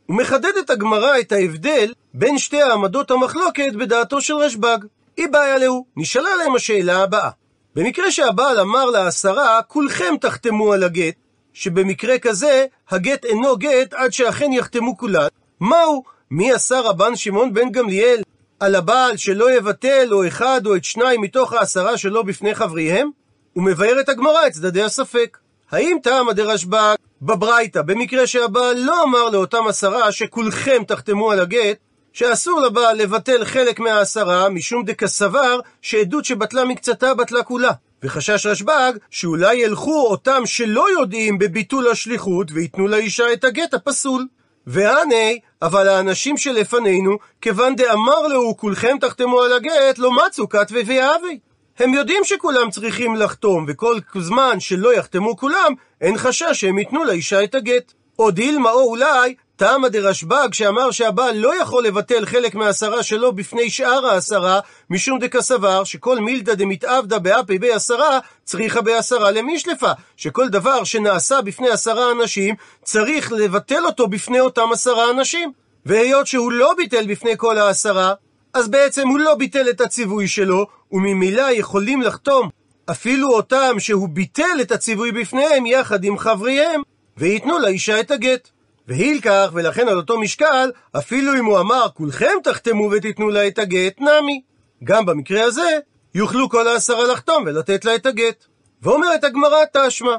ומחדדת 0.09 0.71
הגמרא 0.71 1.19
את 1.19 1.33
ההבדל 1.33 1.93
בין 2.15 2.39
שתי 2.39 2.63
העמדות 2.63 3.11
המחלוקת 3.11 3.73
בדעתו 3.73 4.21
של 4.21 4.35
רשב"ג. 4.35 4.79
היא 5.17 5.29
בעיה 5.29 5.59
להו. 5.59 5.87
נשאלה 5.97 6.35
להם 6.35 6.55
השאלה 6.55 7.03
הבאה. 7.03 7.31
במקרה 7.77 8.11
שהבעל 8.11 8.61
אמר 8.61 8.85
לעשרה, 8.85 9.61
כולכם 9.69 10.15
תחתמו 10.21 10.73
על 10.73 10.83
הגט, 10.83 11.15
שבמקרה 11.53 12.19
כזה, 12.19 12.67
הגט 12.91 13.25
אינו 13.25 13.57
גט 13.57 13.95
עד 13.95 14.13
שאכן 14.13 14.53
יחתמו 14.53 14.99
כולן. 14.99 15.29
מהו? 15.61 16.03
מי 16.31 16.53
עשה 16.53 16.81
רבן 16.81 17.17
שמעון 17.17 17.55
בן 17.55 17.71
גמליאל 17.71 18.23
על 18.61 18.75
הבעל 18.75 19.17
שלא 19.17 19.57
יבטל 19.57 20.09
או 20.13 20.27
אחד 20.27 20.67
או 20.67 20.77
את 20.77 20.85
שניים 20.85 21.21
מתוך 21.21 21.53
העשרה 21.53 21.97
שלו 21.97 22.25
בפני 22.25 22.55
חבריהם? 22.55 23.11
ומבארת 23.57 24.09
הגמרא 24.09 24.47
את 24.47 24.53
צדדי 24.53 24.83
הספק. 24.83 25.39
האם 25.71 25.97
טעמא 26.03 26.33
דרשב"ג 26.33 26.95
בברייתא, 27.23 27.83
במקרה 27.83 28.27
שהבעל 28.27 28.77
לא 28.79 29.03
אמר 29.03 29.31
לאותם 29.31 29.67
עשרה 29.69 30.13
שכולכם 30.13 30.83
תחתמו 30.87 31.31
על 31.31 31.41
הגט, 31.41 31.79
שאסור 32.13 32.61
לבעל 32.61 32.97
לבטל 32.97 33.45
חלק 33.45 33.81
מהעשרה, 33.81 34.49
משום 34.49 34.85
דקסבר 34.85 35.61
שעדות 35.83 36.25
שבטלה 36.25 36.65
מקצתה 36.65 37.15
בטלה 37.15 37.43
כולה. 37.43 37.73
וחשש 38.03 38.47
רשב"ג 38.47 38.93
שאולי 39.11 39.55
ילכו 39.55 40.07
אותם 40.07 40.43
שלא 40.47 40.87
יודעים 41.01 41.39
בביטול 41.39 41.89
השליחות 41.89 42.49
וייתנו 42.53 42.89
לאישה 42.89 43.33
את 43.33 43.45
הגט 43.45 43.75
הפסול. 43.75 44.27
והנה, 44.67 45.27
אבל 45.63 45.89
האנשים 45.89 46.37
שלפנינו, 46.37 47.19
כיוון 47.41 47.77
דאמר 47.77 48.29
לו 48.29 48.57
כולכם 48.57 48.97
תחתמו 49.01 49.43
על 49.43 49.53
הגט, 49.53 49.99
לא 49.99 50.11
מצאו 50.13 50.49
כת 50.49 50.71
וויהבי. 50.71 51.39
הם 51.79 51.95
יודעים 51.95 52.25
שכולם 52.25 52.71
צריכים 52.71 53.17
לחתום, 53.17 53.65
וכל 53.69 53.99
זמן 54.19 54.61
שלא 54.61 54.95
יחתמו 54.95 55.37
כולם, 55.37 55.73
אין 56.01 56.19
חשש 56.19 56.53
שהם 56.53 56.79
ייתנו 56.79 57.05
לאישה 57.05 57.45
את 57.45 57.55
הגט. 57.55 57.93
או 58.19 58.31
דילמה 58.31 58.71
או 58.71 58.81
אולי 58.81 59.35
תמא 59.57 59.89
דרשב"ג 59.89 60.49
שאמר 60.53 60.91
שהבעל 60.91 61.37
לא 61.37 61.61
יכול 61.61 61.85
לבטל 61.85 62.27
חלק 62.27 62.55
מהעשרה 62.55 63.03
שלו 63.03 63.33
בפני 63.33 63.71
שאר 63.71 64.07
העשרה, 64.07 64.61
משום 64.91 65.19
דקסבר 65.19 65.85
שכל 65.85 66.19
מילתא 66.19 66.55
דמתעבדא 66.55 67.19
באפי 67.19 67.59
בי 67.59 67.73
עשרה, 67.73 68.19
צריכה 68.45 68.81
בעשרה 68.81 69.31
למישלפה, 69.31 69.91
שכל 70.17 70.49
דבר 70.49 70.85
שנעשה 70.85 71.43
בפני 71.43 71.69
עשרה 71.69 72.13
אנשים, 72.13 72.55
צריך 72.83 73.33
לבטל 73.33 73.87
אותו 73.87 74.07
בפני 74.07 74.41
אותם 74.41 74.73
עשרה 74.73 75.11
אנשים. 75.11 75.53
והיות 75.87 76.27
שהוא 76.27 76.53
לא 76.53 76.75
ביטל 76.77 77.07
בפני 77.07 77.33
כל 77.37 77.59
העשרה, 77.59 78.15
אז 78.57 78.69
בעצם 78.69 79.09
הוא 79.09 79.19
לא 79.19 79.35
ביטל 79.35 79.71
את 79.71 79.81
הציווי 79.81 80.29
שלו, 80.29 80.67
וממילא 80.93 81.53
יכולים 81.53 82.03
לחתום 82.03 82.49
אפילו 82.91 83.29
אותם 83.31 83.75
שהוא 83.79 84.09
ביטל 84.09 84.61
את 84.61 84.73
הציווי 84.73 85.13
בפניהם 85.13 85.67
יחד 85.67 86.05
עם 86.05 86.19
חבריהם, 86.19 86.83
וייתנו 87.17 87.59
לאישה 87.59 88.01
את 88.01 88.11
הגט. 88.11 88.49
והילקח, 88.89 89.51
ולכן 89.53 89.89
על 89.89 89.97
אותו 89.97 90.21
משקל, 90.21 90.71
אפילו 90.97 91.35
אם 91.39 91.45
הוא 91.45 91.61
אמר, 91.61 91.87
כולכם 91.95 92.33
תחתמו 92.45 92.91
ותיתנו 92.93 93.29
לה 93.29 93.47
את 93.47 93.59
הגט, 93.59 94.01
נמי. 94.01 94.43
גם 94.85 95.07
במקרה 95.07 95.45
הזה, 95.45 95.79
יוכלו 96.15 96.49
כל 96.49 96.69
העשרה 96.69 97.13
לחתום 97.13 97.45
ולתת 97.47 97.85
לה 97.85 97.95
את 97.95 98.07
הגט. 98.07 98.45
ואומרת 98.83 99.25
הגמרא 99.25 99.65
תשמע, 99.73 100.17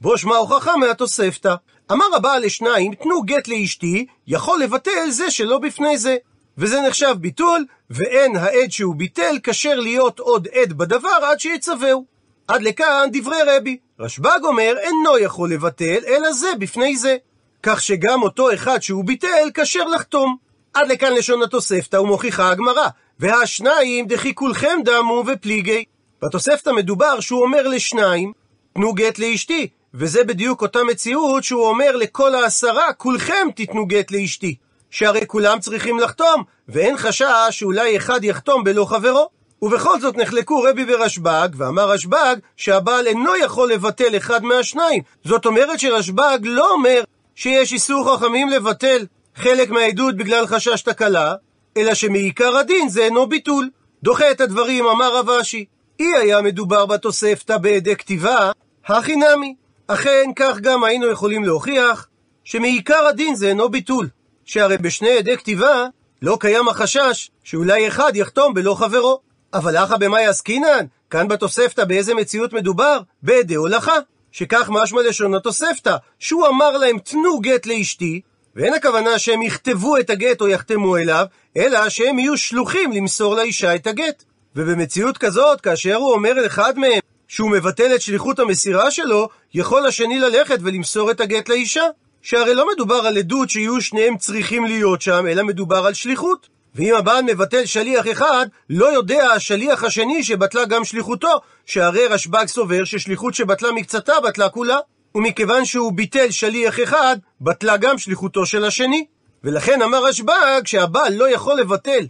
בו 0.00 0.18
שמע 0.18 0.36
הוכחה 0.36 0.76
מהתוספתא. 0.76 1.54
אמר 1.92 2.06
הבעל 2.16 2.44
לשניים, 2.44 2.94
תנו 2.94 3.22
גט 3.22 3.48
לאשתי, 3.48 4.06
יכול 4.26 4.62
לבטל 4.62 5.10
זה 5.10 5.30
שלא 5.30 5.58
בפני 5.58 5.98
זה. 5.98 6.16
וזה 6.58 6.80
נחשב 6.80 7.14
ביטול, 7.20 7.64
ואין 7.90 8.36
העד 8.36 8.70
שהוא 8.70 8.94
ביטל 8.94 9.38
כשר 9.42 9.80
להיות 9.80 10.18
עוד 10.18 10.48
עד 10.52 10.72
בדבר 10.72 11.18
עד 11.22 11.40
שיצווהו. 11.40 12.04
עד 12.48 12.62
לכאן 12.62 13.08
דברי 13.12 13.36
רבי. 13.46 13.78
רשב"ג 14.00 14.38
אומר, 14.44 14.74
אינו 14.78 15.18
יכול 15.18 15.52
לבטל, 15.52 15.98
אלא 16.06 16.32
זה 16.32 16.48
בפני 16.58 16.96
זה. 16.96 17.16
כך 17.62 17.82
שגם 17.82 18.22
אותו 18.22 18.54
אחד 18.54 18.82
שהוא 18.82 19.04
ביטל, 19.04 19.50
כשר 19.54 19.84
לחתום. 19.84 20.36
עד 20.74 20.88
לכאן 20.88 21.12
לשון 21.12 21.42
התוספתא 21.42 21.96
ומוכיחה 21.96 22.50
הגמרא, 22.50 22.88
והשניים 23.18 24.06
דכי 24.06 24.34
כולכם 24.34 24.78
דמו 24.84 25.24
ופליגי. 25.26 25.84
בתוספתא 26.22 26.70
מדובר 26.70 27.20
שהוא 27.20 27.42
אומר 27.42 27.68
לשניים, 27.68 28.32
תנו 28.74 28.94
גט 28.94 29.18
לאשתי, 29.18 29.68
וזה 29.94 30.24
בדיוק 30.24 30.62
אותה 30.62 30.84
מציאות 30.84 31.44
שהוא 31.44 31.66
אומר 31.68 31.96
לכל 31.96 32.34
העשרה, 32.34 32.92
כולכם 32.92 33.48
תיתנו 33.56 33.86
גט 33.86 34.10
לאשתי. 34.10 34.56
שהרי 34.94 35.26
כולם 35.26 35.60
צריכים 35.60 35.98
לחתום, 35.98 36.42
ואין 36.68 36.96
חשש 36.96 37.26
שאולי 37.50 37.96
אחד 37.96 38.24
יחתום 38.24 38.64
בלא 38.64 38.84
חברו. 38.84 39.28
ובכל 39.62 40.00
זאת 40.00 40.16
נחלקו 40.16 40.62
רבי 40.62 40.84
ורשב"ג, 40.88 41.48
ואמר 41.56 41.90
רשב"ג 41.90 42.36
שהבעל 42.56 43.06
אינו 43.06 43.36
יכול 43.36 43.72
לבטל 43.72 44.16
אחד 44.16 44.44
מהשניים. 44.44 45.02
זאת 45.24 45.46
אומרת 45.46 45.80
שרשב"ג 45.80 46.38
לא 46.42 46.72
אומר 46.72 47.02
שיש 47.34 47.72
איסור 47.72 48.16
חכמים 48.16 48.48
לבטל 48.48 49.06
חלק 49.34 49.70
מהעדות 49.70 50.16
בגלל 50.16 50.46
חשש 50.46 50.82
תקלה, 50.82 51.34
אלא 51.76 51.94
שמעיקר 51.94 52.56
הדין 52.56 52.88
זה 52.88 53.04
אינו 53.04 53.26
ביטול. 53.26 53.70
דוחה 54.02 54.30
את 54.30 54.40
הדברים, 54.40 54.86
אמר 54.86 55.16
רב 55.16 55.30
אשי. 55.30 55.64
אי 56.00 56.16
היה 56.16 56.42
מדובר 56.42 56.86
בתוספתא 56.86 57.56
בעדי 57.56 57.96
כתיבה, 57.96 58.50
הכי 58.86 59.16
נמי. 59.16 59.54
אכן, 59.86 60.30
כך 60.36 60.58
גם 60.60 60.84
היינו 60.84 61.06
יכולים 61.06 61.44
להוכיח 61.44 62.08
שמעיקר 62.44 63.06
הדין 63.06 63.34
זה 63.34 63.48
אינו 63.48 63.68
ביטול. 63.68 64.08
שהרי 64.44 64.78
בשני 64.78 65.18
עדי 65.18 65.36
כתיבה 65.36 65.86
לא 66.22 66.36
קיים 66.40 66.68
החשש 66.68 67.30
שאולי 67.44 67.88
אחד 67.88 68.12
יחתום 68.16 68.54
בלא 68.54 68.74
חברו. 68.74 69.20
אבל 69.54 69.76
אחא 69.76 69.96
במאי 69.96 70.26
עסקינן? 70.26 70.86
כאן 71.10 71.28
בתוספתא 71.28 71.84
באיזה 71.84 72.14
מציאות 72.14 72.52
מדובר? 72.52 73.00
בעדי 73.22 73.54
הולכה. 73.54 73.94
שכך 74.32 74.70
משמע 74.72 75.02
לשון 75.02 75.34
התוספתא, 75.34 75.96
שהוא 76.18 76.46
אמר 76.46 76.76
להם 76.76 76.98
תנו 76.98 77.40
גט 77.40 77.66
לאשתי, 77.66 78.20
ואין 78.56 78.74
הכוונה 78.74 79.18
שהם 79.18 79.42
יכתבו 79.42 79.96
את 79.96 80.10
הגט 80.10 80.40
או 80.40 80.48
יחתמו 80.48 80.96
אליו, 80.96 81.26
אלא 81.56 81.88
שהם 81.88 82.18
יהיו 82.18 82.36
שלוחים 82.36 82.92
למסור 82.92 83.34
לאישה 83.34 83.74
את 83.74 83.86
הגט. 83.86 84.24
ובמציאות 84.56 85.18
כזאת, 85.18 85.60
כאשר 85.60 85.94
הוא 85.94 86.12
אומר 86.12 86.32
לאחד 86.32 86.78
מהם 86.78 87.00
שהוא 87.28 87.50
מבטל 87.50 87.94
את 87.94 88.00
שליחות 88.00 88.38
המסירה 88.38 88.90
שלו, 88.90 89.28
יכול 89.54 89.86
השני 89.86 90.18
ללכת 90.18 90.58
ולמסור 90.62 91.10
את 91.10 91.20
הגט 91.20 91.48
לאישה. 91.48 91.84
שהרי 92.24 92.54
לא 92.54 92.68
מדובר 92.74 92.94
על 92.94 93.18
עדות 93.18 93.50
שיהיו 93.50 93.80
שניהם 93.80 94.16
צריכים 94.16 94.64
להיות 94.64 95.02
שם, 95.02 95.26
אלא 95.26 95.42
מדובר 95.42 95.86
על 95.86 95.94
שליחות. 95.94 96.48
ואם 96.74 96.94
הבעל 96.94 97.24
מבטל 97.24 97.66
שליח 97.66 98.06
אחד, 98.12 98.46
לא 98.70 98.92
יודע 98.92 99.26
השליח 99.30 99.84
השני 99.84 100.24
שבטלה 100.24 100.64
גם 100.64 100.84
שליחותו, 100.84 101.40
שהרי 101.66 102.06
רשב"ג 102.06 102.46
סובר 102.46 102.84
ששליחות 102.84 103.34
שבטלה 103.34 103.72
מקצתה 103.72 104.12
בטלה 104.20 104.48
כולה. 104.48 104.78
ומכיוון 105.14 105.64
שהוא 105.64 105.92
ביטל 105.92 106.30
שליח 106.30 106.82
אחד, 106.82 107.16
בטלה 107.40 107.76
גם 107.76 107.98
שליחותו 107.98 108.46
של 108.46 108.64
השני. 108.64 109.06
ולכן 109.44 109.82
אמר 109.82 110.04
רשב"ג 110.04 110.62
שהבעל 110.64 111.14
לא 111.14 111.30
יכול 111.30 111.60
לבטל 111.60 112.06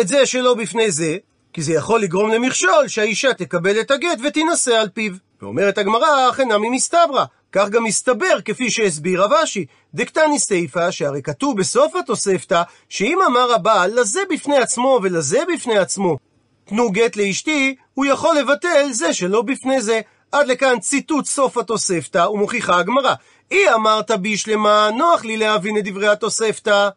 את 0.00 0.08
זה 0.08 0.26
שלא 0.26 0.54
בפני 0.54 0.90
זה, 0.90 1.16
כי 1.52 1.62
זה 1.62 1.72
יכול 1.72 2.00
לגרום 2.00 2.30
למכשול 2.30 2.88
שהאישה 2.88 3.34
תקבל 3.34 3.80
את 3.80 3.90
הגט 3.90 4.18
ותינשא 4.24 4.74
על 4.80 4.88
פיו. 4.88 5.12
ואומרת 5.42 5.78
הגמרא, 5.78 6.30
אכן 6.30 6.52
נמי 6.52 6.70
מסתברא, 6.70 7.24
כך 7.52 7.68
גם 7.68 7.84
מסתבר, 7.84 8.40
כפי 8.44 8.70
שהסביר 8.70 9.22
רב 9.22 9.32
אשי, 9.32 9.66
דקתני 9.94 10.38
סיפא, 10.38 10.90
שהרי 10.90 11.22
כתוב 11.22 11.58
בסוף 11.58 11.96
התוספתא, 11.96 12.62
שאם 12.88 13.18
אמר 13.26 13.52
הבעל 13.54 14.00
לזה 14.00 14.20
בפני 14.30 14.56
עצמו 14.58 15.00
ולזה 15.02 15.38
בפני 15.54 15.78
עצמו, 15.78 16.16
תנו 16.64 16.90
גט 16.90 17.16
לאשתי, 17.16 17.74
הוא 17.94 18.06
יכול 18.06 18.38
לבטל 18.38 18.92
זה 18.92 19.12
שלא 19.12 19.42
בפני 19.42 19.80
זה. 19.80 20.00
עד 20.32 20.46
לכאן 20.46 20.78
ציטוט 20.80 21.26
סוף 21.26 21.56
התוספתא, 21.56 22.26
ומוכיחה 22.28 22.78
הגמרא. 22.78 23.14
אי 23.50 23.74
אמרת 23.74 24.10
בישלמה, 24.10 24.90
נוח 24.98 25.24
לי 25.24 25.36
להבין 25.36 25.78
את 25.78 25.84
דברי 25.84 26.08
התוספתא. 26.08 26.88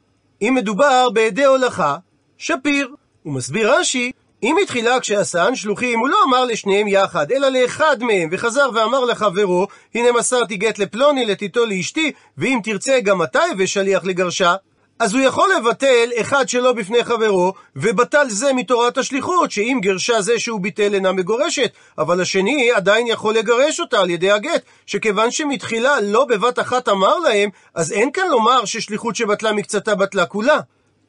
אם 0.42 0.54
מדובר 0.56 1.10
בעדי 1.10 1.46
הולכה, 1.46 1.98
שפיר. 2.38 2.96
הוא 3.24 3.34
מסביר 3.34 3.74
רש"י, 3.74 4.12
אם 4.44 4.56
התחילה 4.64 5.00
כשעשן 5.00 5.56
שלוחים, 5.56 6.00
הוא 6.00 6.10
לא 6.10 6.18
אמר 6.28 6.46
לשניהם 6.46 6.88
יחד, 6.88 7.32
אלא 7.32 7.50
לאחד 7.50 8.04
מהם, 8.04 8.30
וחזר 8.32 8.70
ואמר 8.74 9.06
לחברו, 9.06 9.68
הנה 9.96 10.12
מסרתי 10.12 10.58
גט 10.58 10.80
לפלוני, 10.80 11.26
לתיתו 11.26 11.66
לאשתי, 11.66 12.12
ואם 12.38 12.60
תרצה 12.64 13.00
גם 13.00 13.24
אתה 13.24 13.40
הבא 13.52 13.66
שליח 13.66 14.04
לגרשה. 14.04 14.56
אז 15.00 15.14
הוא 15.14 15.22
יכול 15.22 15.50
לבטל 15.58 16.10
אחד 16.22 16.50
שלא 16.50 16.74
בפני 16.74 17.04
חברו, 17.04 17.54
ובטל 17.76 18.30
זה 18.30 18.54
מתורת 18.54 18.98
השליחות, 18.98 19.52
שאם 19.52 19.80
גרשה 19.82 20.22
זה 20.22 20.40
שהוא 20.40 20.60
ביטל 20.60 20.94
אינה 20.94 21.12
מגורשת, 21.12 21.72
אבל 21.98 22.22
השני 22.22 22.72
עדיין 22.72 23.08
יכול 23.08 23.36
לגרש 23.36 23.80
אותה 23.80 24.00
על 24.00 24.10
ידי 24.10 24.32
הגט, 24.32 24.62
שכיוון 24.86 25.32
שמתחילה 25.32 26.02
לא 26.02 26.26
בבת 26.26 26.60
אחת 26.60 26.90
אמר 26.90 27.20
להם, 27.20 27.50
אז 27.76 27.92
אין 27.92 28.12
כאן 28.12 28.28
לומר 28.30 28.66
ששליחות 28.66 29.16
שבטלה 29.16 29.52
מקצתה 29.52 29.96
בטלה 29.96 30.26
כולה. 30.26 30.60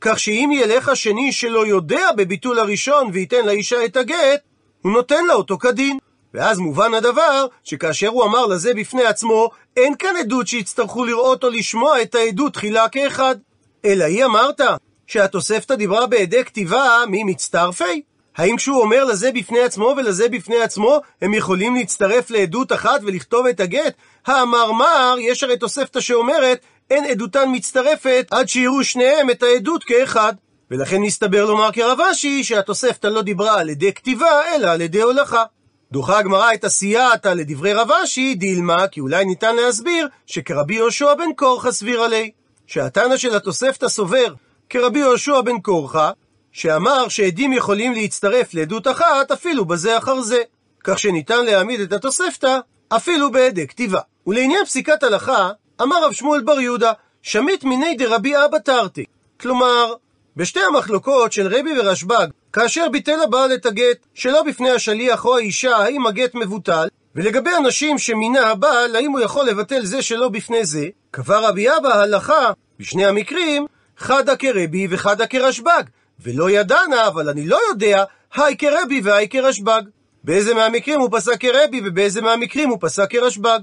כך 0.04 0.18
שאם 0.18 0.50
ילך 0.54 0.88
השני 0.88 1.32
שלא 1.32 1.66
יודע 1.66 2.08
בביטול 2.16 2.58
הראשון 2.58 3.10
וייתן 3.12 3.46
לאישה 3.46 3.84
את 3.84 3.96
הגט, 3.96 4.40
הוא 4.82 4.92
נותן 4.92 5.26
לה 5.26 5.34
אותו 5.34 5.58
כדין. 5.58 5.98
ואז 6.34 6.58
מובן 6.58 6.94
הדבר, 6.94 7.46
שכאשר 7.64 8.08
הוא 8.08 8.24
אמר 8.24 8.46
לזה 8.46 8.74
בפני 8.74 9.04
עצמו, 9.04 9.50
אין 9.76 9.94
כאן 9.98 10.16
עדות 10.16 10.46
שיצטרכו 10.46 11.04
לראות 11.04 11.44
או 11.44 11.50
לשמוע 11.50 12.02
את 12.02 12.14
העדות 12.14 12.52
תחילה 12.54 12.88
כאחד. 12.88 13.36
אלא 13.84 14.04
היא 14.04 14.24
אמרת, 14.24 14.60
שהתוספתא 15.06 15.74
דיברה 15.74 16.06
בעדי 16.06 16.44
כתיבה 16.44 17.04
ממצטרפי? 17.08 18.02
האם 18.36 18.56
כשהוא 18.56 18.80
אומר 18.80 19.04
לזה 19.04 19.32
בפני 19.32 19.60
עצמו 19.60 19.94
ולזה 19.96 20.28
בפני 20.28 20.62
עצמו, 20.62 21.00
הם 21.22 21.34
יכולים 21.34 21.74
להצטרף 21.74 22.30
לעדות 22.30 22.72
אחת 22.72 23.00
ולכתוב 23.02 23.46
את 23.46 23.60
הגט? 23.60 23.94
האמר 24.26 24.72
מר, 24.72 25.16
יש 25.20 25.42
הרי 25.42 25.56
תוספתא 25.56 26.00
שאומרת, 26.00 26.60
אין 26.90 27.04
עדותן 27.04 27.48
מצטרפת 27.52 28.26
עד 28.30 28.48
שיראו 28.48 28.84
שניהם 28.84 29.30
את 29.30 29.42
העדות 29.42 29.84
כאחד. 29.84 30.32
ולכן 30.70 31.02
נסתבר 31.02 31.44
לומר 31.44 31.72
כרב 31.72 32.00
אשי 32.00 32.44
שהתוספתא 32.44 33.06
לא 33.06 33.22
דיברה 33.22 33.60
על 33.60 33.68
ידי 33.68 33.92
כתיבה, 33.92 34.54
אלא 34.54 34.68
על 34.68 34.80
ידי 34.80 35.02
הולכה. 35.02 35.44
דוחה 35.92 36.18
הגמרא 36.18 36.54
את 36.54 36.64
הסייעתא 36.64 37.28
לדברי 37.28 37.72
רב 37.72 37.90
אשי, 38.04 38.34
דילמה, 38.34 38.86
כי 38.88 39.00
אולי 39.00 39.24
ניתן 39.24 39.56
להסביר 39.56 40.08
שכרבי 40.26 40.74
יהושע 40.74 41.14
בן 41.14 41.32
קורחה 41.36 41.72
סביר 41.72 42.02
עלי. 42.02 42.30
שהתנא 42.66 43.16
של 43.16 43.36
התוספתא 43.36 43.88
סובר 43.88 44.34
כרבי 44.70 44.98
יהושע 44.98 45.40
בן 45.40 45.60
קורחה, 45.60 46.10
שאמר 46.52 47.08
שעדים 47.08 47.52
יכולים 47.52 47.92
להצטרף 47.92 48.54
לעדות 48.54 48.88
אחת 48.88 49.30
אפילו 49.32 49.64
בזה 49.64 49.98
אחר 49.98 50.20
זה. 50.20 50.42
כך 50.84 50.98
שניתן 50.98 51.44
להעמיד 51.44 51.80
את 51.80 51.92
התוספתא 51.92 52.58
אפילו 52.88 53.30
בעדי 53.32 53.66
כתיבה. 53.66 54.00
ולעניין 54.26 54.64
פסיקת 54.64 55.02
הלכה, 55.02 55.50
אמר 55.80 56.04
רב 56.04 56.12
שמואל 56.12 56.40
בר 56.40 56.60
יהודה, 56.60 56.92
שמית 57.22 57.64
מיני 57.64 57.94
דרבי 57.94 58.36
אבא 58.44 58.58
תרתי. 58.58 59.04
כלומר, 59.40 59.94
בשתי 60.36 60.60
המחלוקות 60.60 61.32
של 61.32 61.46
רבי 61.46 61.80
ורשב"ג, 61.80 62.26
כאשר 62.52 62.88
ביטל 62.88 63.20
הבעל 63.22 63.54
את 63.54 63.66
הגט 63.66 64.06
שלא 64.14 64.42
בפני 64.42 64.70
השליח 64.70 65.24
או 65.24 65.36
האישה, 65.36 65.76
האם 65.76 66.06
הגט 66.06 66.34
מבוטל, 66.34 66.88
ולגבי 67.14 67.50
אנשים 67.58 67.98
שמינה 67.98 68.50
הבעל, 68.50 68.96
האם 68.96 69.12
הוא 69.12 69.20
יכול 69.20 69.46
לבטל 69.46 69.84
זה 69.84 70.02
שלא 70.02 70.28
בפני 70.28 70.64
זה, 70.64 70.88
קבע 71.10 71.38
רבי 71.38 71.76
אבא 71.76 71.88
הלכה, 71.88 72.50
בשני 72.78 73.06
המקרים, 73.06 73.66
חדה 73.98 74.36
כרבי 74.36 74.86
וחדה 74.90 75.26
כרשב"ג. 75.26 75.82
ולא 76.20 76.50
ידענה, 76.50 77.06
אבל 77.06 77.28
אני 77.28 77.46
לא 77.46 77.58
יודע, 77.68 78.04
היי 78.34 78.56
כרבי 78.56 79.00
והי 79.04 79.28
כרשב"ג. 79.28 79.82
באיזה 80.24 80.54
מהמקרים 80.54 81.00
הוא 81.00 81.08
פסק 81.12 81.40
כרבי 81.40 81.80
ובאיזה 81.84 82.20
מהמקרים 82.20 82.68
הוא 82.68 82.78
פסק 82.80 83.10
כרשב"ג. 83.10 83.58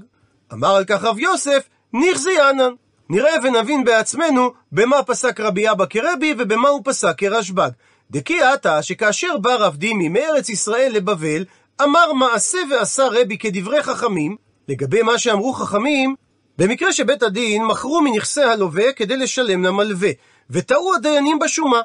אמר 0.52 0.76
על 0.76 0.84
כך 0.84 1.04
רב 1.04 1.18
יוסף, 1.18 1.68
ניחזי 1.92 2.30
ינן. 2.30 2.72
נראה 3.10 3.32
ונבין 3.42 3.84
בעצמנו 3.84 4.50
במה 4.72 5.02
פסק 5.02 5.40
רבי 5.40 5.70
אבא 5.70 5.84
כרבי 5.90 6.34
ובמה 6.38 6.68
הוא 6.68 6.80
פסק 6.84 7.14
כרשב"ג. 7.16 7.70
דכי 8.10 8.42
עתה 8.42 8.82
שכאשר 8.82 9.38
בא 9.38 9.54
רב 9.54 9.76
דימי 9.76 10.08
מארץ 10.08 10.48
ישראל 10.48 10.92
לבבל, 10.94 11.44
אמר 11.82 12.12
מעשה 12.12 12.58
ועשה 12.70 13.06
רבי 13.12 13.38
כדברי 13.38 13.82
חכמים, 13.82 14.36
לגבי 14.68 15.02
מה 15.02 15.18
שאמרו 15.18 15.52
חכמים, 15.52 16.14
במקרה 16.58 16.92
שבית 16.92 17.22
הדין 17.22 17.64
מכרו 17.64 18.00
מנכסי 18.00 18.42
הלווה 18.42 18.92
כדי 18.92 19.16
לשלם 19.16 19.64
למלווה, 19.64 20.10
וטעו 20.50 20.94
הדיינים 20.94 21.38
בשומה. 21.38 21.80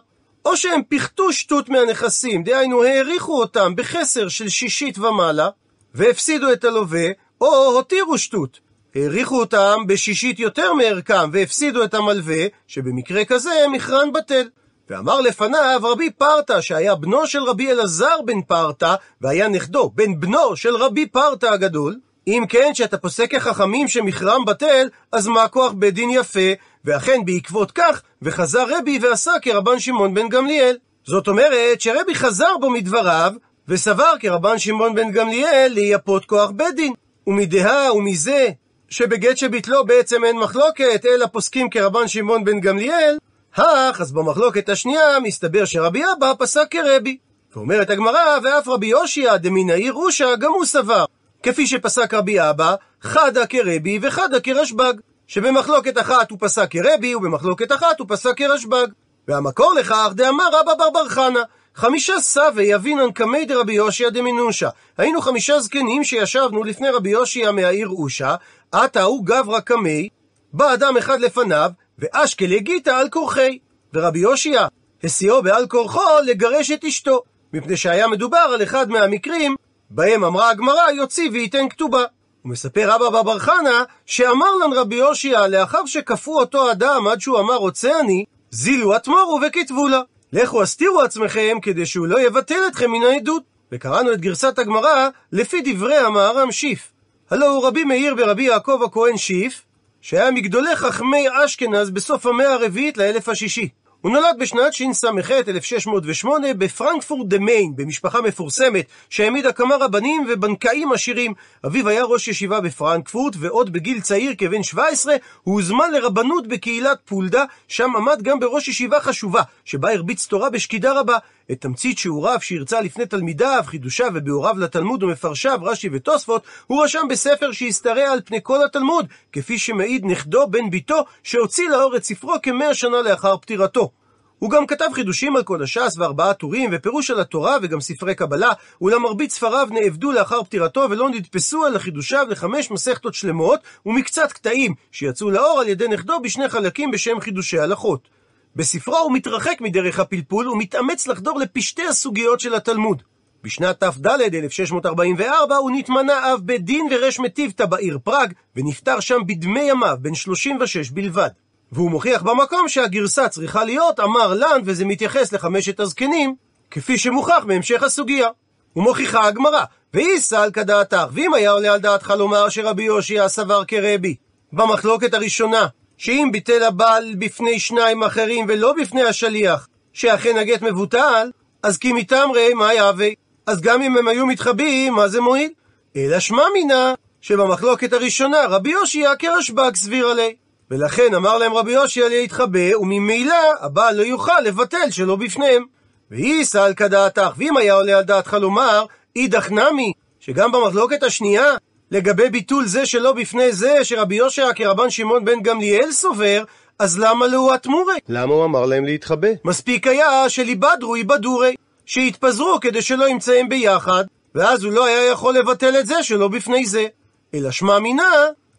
או 0.45 0.57
שהם 0.57 0.83
פיחתו 0.83 1.33
שטות 1.33 1.69
מהנכסים, 1.69 2.43
דהיינו 2.43 2.83
העריכו 2.83 3.39
אותם 3.39 3.75
בחסר 3.75 4.27
של 4.27 4.49
שישית 4.49 4.97
ומעלה, 4.97 5.49
והפסידו 5.93 6.51
את 6.51 6.63
הלווה, 6.63 7.07
או 7.41 7.65
הותירו 7.65 8.17
שטות. 8.17 8.64
העריכו 8.95 9.39
אותם 9.39 9.77
בשישית 9.87 10.39
יותר 10.39 10.73
מערכם 10.73 11.29
והפסידו 11.31 11.83
את 11.83 11.93
המלווה, 11.93 12.45
שבמקרה 12.67 13.25
כזה 13.25 13.51
מכרן 13.71 14.13
בטל. 14.13 14.47
ואמר 14.89 15.21
לפניו 15.21 15.79
רבי 15.83 16.09
פרתא, 16.09 16.61
שהיה 16.61 16.95
בנו 16.95 17.27
של 17.27 17.43
רבי 17.43 17.71
אלעזר 17.71 18.21
בן 18.25 18.41
פרתא, 18.41 18.95
והיה 19.21 19.47
נכדו, 19.47 19.91
בן 19.95 20.19
בנו 20.19 20.55
של 20.55 20.75
רבי 20.75 21.05
פרתא 21.05 21.45
הגדול, 21.45 21.95
אם 22.27 22.43
כן, 22.49 22.73
שאתה 22.73 22.97
פוסק 22.97 23.31
כחכמים 23.31 23.87
שמכרם 23.87 24.45
בטל, 24.45 24.87
אז 25.11 25.27
מה 25.27 25.47
כוח 25.47 25.71
בית 25.71 25.93
דין 25.93 26.09
יפה? 26.13 26.49
ואכן 26.85 27.25
בעקבות 27.25 27.71
כך, 27.71 28.01
וחזר 28.21 28.65
רבי 28.77 28.99
ועשה 29.01 29.31
כרבן 29.41 29.79
שמעון 29.79 30.13
בן 30.13 30.29
גמליאל. 30.29 30.77
זאת 31.03 31.27
אומרת 31.27 31.81
שרבי 31.81 32.15
חזר 32.15 32.57
בו 32.61 32.69
מדבריו, 32.69 33.33
וסבר 33.67 34.13
כרבן 34.19 34.59
שמעון 34.59 34.95
בן 34.95 35.11
גמליאל 35.11 35.71
לייפות 35.73 36.25
כוח 36.25 36.51
בית 36.51 36.75
דין. 36.75 36.93
ומדעה 37.27 37.93
ומזה 37.93 38.49
שבגט 38.95 39.37
שביטלו 39.37 39.85
בעצם 39.85 40.23
אין 40.23 40.37
מחלוקת, 40.37 41.05
אלא 41.05 41.25
פוסקים 41.25 41.69
כרבן 41.69 42.07
שמעון 42.07 42.43
בן 42.43 42.59
גמליאל, 42.59 43.17
הך, 43.55 44.01
אז 44.01 44.11
במחלוקת 44.11 44.69
השנייה 44.69 45.19
מסתבר 45.19 45.65
שרבי 45.65 46.03
אבא 46.17 46.33
פסק 46.39 46.67
כרבי. 46.71 47.17
ואומרת 47.55 47.89
הגמרא, 47.89 48.37
ואף 48.43 48.67
רבי 48.67 48.87
יושיע 48.87 49.37
דמן 49.37 49.69
העיר 49.69 49.93
אושה, 49.93 50.35
גם 50.35 50.51
הוא 50.51 50.65
סבר. 50.65 51.05
כפי 51.43 51.67
שפסק 51.67 52.13
רבי 52.13 52.49
אבא, 52.49 52.75
חדה 53.01 53.45
כרבי 53.45 53.99
וחדה 54.01 54.39
כרשב"ג. 54.39 54.93
שבמחלוקת 55.27 55.97
אחת 55.97 56.31
הוא 56.31 56.37
פסק 56.41 56.71
כרבי, 56.71 57.15
ובמחלוקת 57.15 57.71
אחת 57.71 57.99
הוא 57.99 58.07
פסק 58.09 58.37
כרשב"ג. 58.37 58.87
והמקור 59.27 59.73
לכך 59.73 60.11
דאמר 60.15 60.47
רבא 60.53 60.73
בר 60.73 60.89
בר 60.89 61.09
חנה, 61.09 61.41
חמישה 61.75 62.19
סבי 62.19 62.75
אבינן 62.75 63.11
קמי 63.11 63.45
דרבי 63.45 63.73
יושיע 63.73 64.09
דמינושה. 64.09 64.69
היינו 64.97 65.21
חמישה 65.21 65.59
זקנים 65.59 66.03
שישבנו 66.03 66.63
לפני 66.63 66.89
רבי 66.89 67.09
יושיע 67.09 67.51
מהעיר 67.51 67.87
אושה, 67.87 68.35
עתה 68.71 69.03
הוא 69.03 69.25
גברא 69.25 69.59
קמי, 69.59 70.09
בא 70.53 70.73
אדם 70.73 70.97
אחד 70.97 71.19
לפניו, 71.19 71.71
ואשקלה 71.99 72.57
גיתא 72.59 72.89
על 72.89 73.09
כורחי. 73.09 73.59
ורבי 73.93 74.19
יושיע 74.19 74.67
הסיעו 75.03 75.43
בעל 75.43 75.67
כורחו 75.67 76.01
לגרש 76.25 76.71
את 76.71 76.85
אשתו, 76.85 77.21
מפני 77.53 77.77
שהיה 77.77 78.07
מדובר 78.07 78.37
על 78.37 78.63
אחד 78.63 78.89
מהמקרים 78.89 79.55
בהם 79.89 80.23
אמרה 80.23 80.49
הגמרא 80.49 80.91
יוציא 80.91 81.29
וייתן 81.33 81.69
כתובה. 81.69 82.03
הוא 82.41 82.51
מספר 82.51 82.89
רבא 82.91 83.21
בר 83.21 83.39
חנה 83.39 83.83
שאמר 84.05 84.55
לן 84.55 84.73
רבי 84.73 84.95
יושיע 84.95 85.47
לאחר 85.47 85.85
שכפו 85.85 86.39
אותו 86.39 86.71
אדם 86.71 87.07
עד 87.07 87.21
שהוא 87.21 87.39
אמר 87.39 87.55
רוצה 87.55 87.99
אני, 87.99 88.25
זילו 88.51 88.95
התמורו 88.95 89.39
וכתבו 89.47 89.87
לה. 89.87 90.01
לכו 90.33 90.61
הסתירו 90.61 91.01
עצמכם 91.01 91.57
כדי 91.61 91.85
שהוא 91.85 92.07
לא 92.07 92.19
יבטל 92.19 92.59
אתכם 92.67 92.91
מן 92.91 93.03
העדות. 93.03 93.43
וקראנו 93.71 94.13
את 94.13 94.21
גרסת 94.21 94.59
הגמרא 94.59 95.09
לפי 95.31 95.61
דברי 95.65 95.97
המהר"ם 95.97 96.51
שיף. 96.51 96.91
הלא 97.31 97.49
הוא 97.49 97.67
רבי 97.67 97.83
מאיר 97.83 98.15
ברבי 98.15 98.43
יעקב 98.43 98.79
הכהן 98.85 99.17
שיף, 99.17 99.61
שהיה 100.01 100.31
מגדולי 100.31 100.75
חכמי 100.75 101.25
אשכנז 101.45 101.89
בסוף 101.89 102.25
המאה 102.25 102.53
הרביעית 102.53 102.97
לאלף 102.97 103.29
השישי. 103.29 103.69
הוא 104.01 104.11
נולד 104.11 104.35
בשנת 104.39 104.73
שס"ח 104.73 105.31
1608 105.31 106.53
בפרנקפורט 106.53 107.27
דה 107.27 107.39
מיין, 107.39 107.75
במשפחה 107.75 108.21
מפורסמת 108.21 108.85
שהעמידה 109.09 109.51
כמה 109.51 109.75
רבנים 109.75 110.25
ובנקאים 110.29 110.91
עשירים. 110.91 111.33
אביו 111.65 111.89
היה 111.89 112.03
ראש 112.03 112.27
ישיבה 112.27 112.61
בפרנקפורט, 112.61 113.35
ועוד 113.39 113.73
בגיל 113.73 114.01
צעיר 114.01 114.33
כבן 114.37 114.63
17 114.63 115.15
הוא 115.43 115.55
הוזמן 115.55 115.91
לרבנות 115.91 116.47
בקהילת 116.47 116.97
פולדה, 117.05 117.43
שם 117.67 117.95
עמד 117.97 118.21
גם 118.21 118.39
בראש 118.39 118.67
ישיבה 118.67 118.99
חשובה, 118.99 119.41
שבה 119.65 119.91
הרביץ 119.91 120.25
תורה 120.25 120.49
בשקידה 120.49 120.99
רבה. 120.99 121.17
את 121.51 121.61
תמצית 121.61 121.97
שיעוריו 121.97 122.37
שהרצה 122.41 122.81
לפני 122.81 123.05
תלמידיו, 123.05 123.63
חידושיו 123.65 124.11
וביאוריו 124.13 124.59
לתלמוד 124.59 125.03
ומפרשיו, 125.03 125.59
רש"י 125.63 125.89
ותוספות, 125.93 126.43
הוא 126.67 126.83
רשם 126.83 127.07
בספר 127.09 127.51
שהשתרע 127.51 128.11
על 128.11 128.21
פני 128.25 128.39
כל 128.43 128.65
התלמוד, 128.65 129.07
כפי 129.31 129.57
שמעיד 129.57 130.05
נכדו 130.05 130.47
בן 130.47 130.69
ביתו, 130.69 131.05
שהוציא 131.23 131.69
לאור 131.69 131.95
את 131.95 132.03
ספרו 132.03 132.33
כמאה 132.43 132.73
שנה 132.73 133.01
לאחר 133.01 133.37
פטירתו. 133.37 133.91
הוא 134.39 134.49
גם 134.49 134.67
כתב 134.67 134.85
חידושים 134.93 135.35
על 135.35 135.43
כל 135.43 135.63
הש"ס 135.63 135.97
וארבעה 135.97 136.33
טורים 136.33 136.69
ופירוש 136.73 137.11
על 137.11 137.19
התורה 137.19 137.57
וגם 137.61 137.81
ספרי 137.81 138.15
קבלה, 138.15 138.51
אולם 138.81 139.01
מרבית 139.01 139.31
ספריו 139.31 139.67
נאבדו 139.71 140.11
לאחר 140.11 140.43
פטירתו 140.43 140.87
ולא 140.89 141.09
נדפסו 141.09 141.65
על 141.65 141.79
חידושיו 141.79 142.25
לחמש 142.29 142.71
מסכתות 142.71 143.13
שלמות 143.13 143.59
ומקצת 143.85 144.31
קטעים 144.31 144.73
שיצאו 144.91 145.29
לאור 145.31 145.59
על 145.59 145.67
ידי 145.67 145.87
נכדו 145.87 146.19
בשני 146.23 146.49
חלקים 146.49 146.91
בשם 146.91 147.19
חידושי 147.19 147.59
הלכות. 147.59 148.15
בספרו 148.55 148.97
הוא 148.97 149.13
מתרחק 149.13 149.57
מדרך 149.61 149.99
הפלפול 149.99 150.49
ומתאמץ 150.49 151.07
לחדור 151.07 151.39
לפשטי 151.39 151.87
הסוגיות 151.87 152.39
של 152.39 152.55
התלמוד. 152.55 153.01
בשנת 153.43 153.83
תד, 153.83 154.35
1644, 154.35 155.55
הוא 155.55 155.71
נתמנה 155.71 156.33
אב 156.33 156.39
בית 156.43 156.65
דין 156.65 156.87
ורש 156.91 157.19
מטיבתא 157.19 157.65
בעיר 157.65 157.97
פראג, 158.03 158.33
ונפטר 158.55 158.99
שם 158.99 159.19
בדמי 159.27 159.61
ימיו, 159.61 159.97
בן 160.01 160.15
36 160.15 160.89
בלבד. 160.89 161.29
והוא 161.71 161.91
מוכיח 161.91 162.21
במקום 162.21 162.67
שהגרסה 162.69 163.29
צריכה 163.29 163.63
להיות 163.63 163.99
אמר 163.99 164.33
לן, 164.33 164.61
וזה 164.65 164.85
מתייחס 164.85 165.33
לחמשת 165.33 165.79
הזקנים, 165.79 166.35
כפי 166.71 166.97
שמוכח 166.97 167.43
בהמשך 167.47 167.83
הסוגיה. 167.83 168.27
ומוכיחה 168.75 169.27
הגמרא, 169.27 169.63
ואיסא 169.93 170.35
על 170.35 170.51
כדעתך, 170.51 171.07
ואם 171.11 171.33
היה 171.33 171.51
עולה 171.51 171.73
על 171.73 171.79
דעתך 171.79 172.13
לומר 172.17 172.49
שרבי 172.49 172.83
יושיע 172.83 173.27
סבר 173.27 173.65
כרבי, 173.65 174.15
במחלוקת 174.53 175.13
הראשונה, 175.13 175.67
שאם 175.97 176.29
ביטל 176.31 176.63
הבעל 176.63 177.15
בפני 177.17 177.59
שניים 177.59 178.03
אחרים 178.03 178.45
ולא 178.49 178.73
בפני 178.81 179.03
השליח, 179.03 179.67
שאכן 179.93 180.37
הגט 180.37 180.61
מבוטל, 180.61 181.31
אז 181.63 181.77
כי 181.77 181.93
מתמרי 181.93 182.53
מה 182.53 182.73
יהווה? 182.73 183.07
אז 183.45 183.61
גם 183.61 183.81
אם 183.81 183.97
הם 183.97 184.07
היו 184.07 184.25
מתחבאים, 184.25 184.93
מה 184.93 185.07
זה 185.07 185.21
מועיל? 185.21 185.51
אלא 185.95 186.19
שמע 186.19 186.43
מינה, 186.53 186.93
שבמחלוקת 187.21 187.93
הראשונה 187.93 188.37
רבי 188.49 188.69
יושיע 188.69 189.11
כרשב"ג 189.19 189.75
סביר 189.75 190.07
עלי. 190.07 190.35
ולכן 190.71 191.13
אמר 191.15 191.37
להם 191.37 191.53
רבי 191.53 191.71
יושיע 191.71 192.09
להתחבא, 192.09 192.77
וממילא 192.79 193.35
הבעל 193.61 193.95
לא 193.95 194.03
יוכל 194.03 194.39
לבטל 194.43 194.91
שלא 194.91 195.15
בפניהם. 195.15 195.63
ואיסא 196.11 196.57
על 196.57 196.73
כדעתך, 196.73 197.33
ואם 197.37 197.57
היה 197.57 197.73
עולה 197.73 197.97
על 197.97 198.03
דעתך 198.03 198.33
לומר, 198.33 198.85
אידך 199.15 199.51
נמי, 199.51 199.93
שגם 200.19 200.51
במחלוקת 200.51 201.03
השנייה, 201.03 201.51
לגבי 201.91 202.29
ביטול 202.29 202.65
זה 202.65 202.85
שלא 202.85 203.13
בפני 203.13 203.51
זה, 203.51 203.79
שרבי 203.83 204.15
יושע 204.15 204.53
כרבן 204.55 204.89
שמעון 204.89 205.25
בן 205.25 205.41
גמליאל 205.41 205.91
סובר, 205.91 206.43
אז 206.79 206.99
למה 206.99 207.27
לא 207.27 207.53
התמורי? 207.53 207.95
למה 208.09 208.33
הוא 208.33 208.45
אמר 208.45 208.65
להם 208.65 208.85
להתחבא? 208.85 209.27
מספיק 209.45 209.87
היה 209.87 210.29
שליבדרו 210.29 210.97
יבדורי, 210.97 211.55
שיתפזרו 211.85 212.57
כדי 212.61 212.81
שלא 212.81 213.09
ימצאים 213.09 213.49
ביחד, 213.49 214.03
ואז 214.35 214.63
הוא 214.63 214.73
לא 214.73 214.85
היה 214.85 215.11
יכול 215.11 215.37
לבטל 215.37 215.79
את 215.79 215.85
זה 215.85 216.03
שלא 216.03 216.27
בפני 216.27 216.65
זה. 216.65 216.85
אלא 217.33 217.51
שמע 217.51 217.79
מינה, 217.79 218.11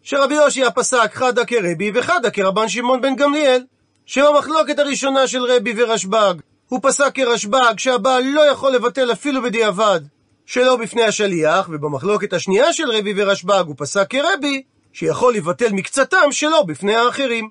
שרבי 0.03 0.35
יושע 0.35 0.69
פסק 0.75 1.13
חדה 1.13 1.45
כרבי 1.45 1.91
וחדה 1.93 2.29
כרבן 2.29 2.69
שמעון 2.69 3.01
בן 3.01 3.15
גמליאל, 3.15 3.63
שבמחלוקת 4.05 4.79
הראשונה 4.79 5.27
של 5.27 5.43
רבי 5.43 5.73
ורשב"ג, 5.77 6.33
הוא 6.69 6.79
פסק 6.83 7.11
כרשב"ג 7.13 7.73
שהבעל 7.77 8.23
לא 8.23 8.41
יכול 8.41 8.71
לבטל 8.71 9.11
אפילו 9.11 9.41
בדיעבד 9.41 9.99
שלא 10.47 10.75
בפני 10.75 11.03
השליח, 11.03 11.69
ובמחלוקת 11.71 12.33
השנייה 12.33 12.73
של 12.73 12.91
רבי 12.91 13.13
ורשב"ג 13.15 13.63
הוא 13.67 13.75
פסק 13.77 14.07
כרבי 14.09 14.61
שיכול 14.93 15.33
לבטל 15.33 15.71
מקצתם 15.71 16.31
שלא 16.31 16.63
בפני 16.63 16.95
האחרים. 16.95 17.49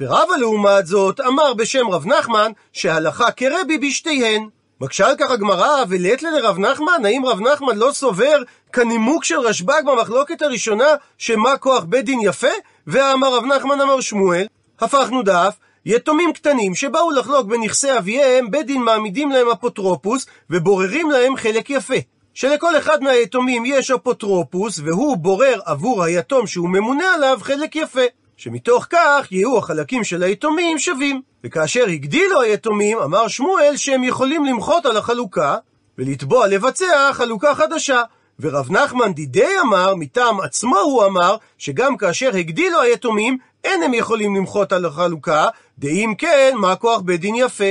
ורבא 0.00 0.36
לעומת 0.36 0.86
זאת 0.86 1.20
אמר 1.20 1.54
בשם 1.54 1.88
רב 1.90 2.06
נחמן 2.06 2.52
שהלכה 2.72 3.30
כרבי 3.30 3.78
בשתיהן. 3.78 4.48
מקשה 4.80 5.06
על 5.06 5.14
כך 5.18 5.30
הגמרא, 5.30 5.84
ולית 5.88 6.22
לרב 6.22 6.58
נחמן, 6.58 7.04
האם 7.04 7.26
רב 7.26 7.40
נחמן 7.40 7.76
לא 7.76 7.90
סובר 7.92 8.42
כנימוק 8.72 9.24
של 9.24 9.40
רשב"ג 9.40 9.82
במחלוקת 9.86 10.42
הראשונה, 10.42 10.88
שמה 11.18 11.56
כוח 11.56 11.84
בית 11.84 12.04
דין 12.04 12.20
יפה? 12.22 12.46
ואמר 12.86 13.34
רב 13.36 13.44
נחמן 13.44 13.80
אמר 13.80 14.00
שמואל, 14.00 14.46
הפכנו 14.80 15.22
דף, 15.22 15.54
יתומים 15.86 16.32
קטנים 16.32 16.74
שבאו 16.74 17.10
לחלוק 17.10 17.46
בנכסי 17.46 17.98
אביהם, 17.98 18.50
בית 18.50 18.66
דין 18.66 18.82
מעמידים 18.82 19.30
להם 19.30 19.48
אפוטרופוס 19.48 20.26
ובוררים 20.50 21.10
להם 21.10 21.36
חלק 21.36 21.70
יפה. 21.70 21.94
שלכל 22.34 22.78
אחד 22.78 23.02
מהיתומים 23.02 23.64
יש 23.66 23.90
אפוטרופוס, 23.90 24.78
והוא 24.78 25.16
בורר 25.16 25.60
עבור 25.64 26.02
היתום 26.02 26.46
שהוא 26.46 26.68
ממונה 26.68 27.14
עליו 27.14 27.38
חלק 27.42 27.76
יפה. 27.76 28.00
שמתוך 28.36 28.86
כך 28.90 29.26
יהיו 29.30 29.58
החלקים 29.58 30.04
של 30.04 30.22
היתומים 30.22 30.78
שווים. 30.78 31.20
וכאשר 31.44 31.84
הגדילו 31.88 32.40
היתומים, 32.40 32.98
אמר 32.98 33.28
שמואל 33.28 33.76
שהם 33.76 34.04
יכולים 34.04 34.44
למחות 34.44 34.86
על 34.86 34.96
החלוקה, 34.96 35.56
ולתבוע 35.98 36.46
לבצע 36.46 37.10
חלוקה 37.12 37.54
חדשה. 37.54 38.02
ורב 38.40 38.70
נחמן 38.70 39.12
דידי 39.12 39.60
אמר, 39.60 39.94
מטעם 39.94 40.40
עצמו 40.40 40.78
הוא 40.78 41.04
אמר, 41.04 41.36
שגם 41.58 41.96
כאשר 41.96 42.36
הגדילו 42.36 42.80
היתומים, 42.80 43.38
אין 43.64 43.82
הם 43.82 43.94
יכולים 43.94 44.36
למחות 44.36 44.72
על 44.72 44.84
החלוקה, 44.84 45.48
דאם 45.78 46.14
כן, 46.18 46.52
מה 46.56 46.76
כוח 46.76 47.00
בית 47.00 47.20
דין 47.20 47.34
יפה. 47.34 47.64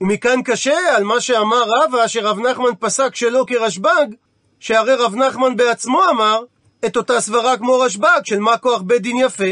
ומכאן 0.00 0.42
קשה 0.42 0.96
על 0.96 1.04
מה 1.04 1.20
שאמר 1.20 1.62
רבא, 1.66 2.06
שרב 2.06 2.38
נחמן 2.38 2.70
פסק 2.80 3.14
שלא 3.14 3.44
כרשב"ג, 3.48 4.06
שהרי 4.60 4.94
רב 4.94 5.14
נחמן 5.14 5.56
בעצמו 5.56 6.02
אמר 6.10 6.42
את 6.86 6.96
אותה 6.96 7.20
סברה 7.20 7.56
כמו 7.56 7.80
רשב"ג 7.80 8.20
של 8.24 8.38
מה 8.38 8.56
כוח 8.56 8.80
בית 8.80 9.02
דין 9.02 9.16
יפה. 9.16 9.44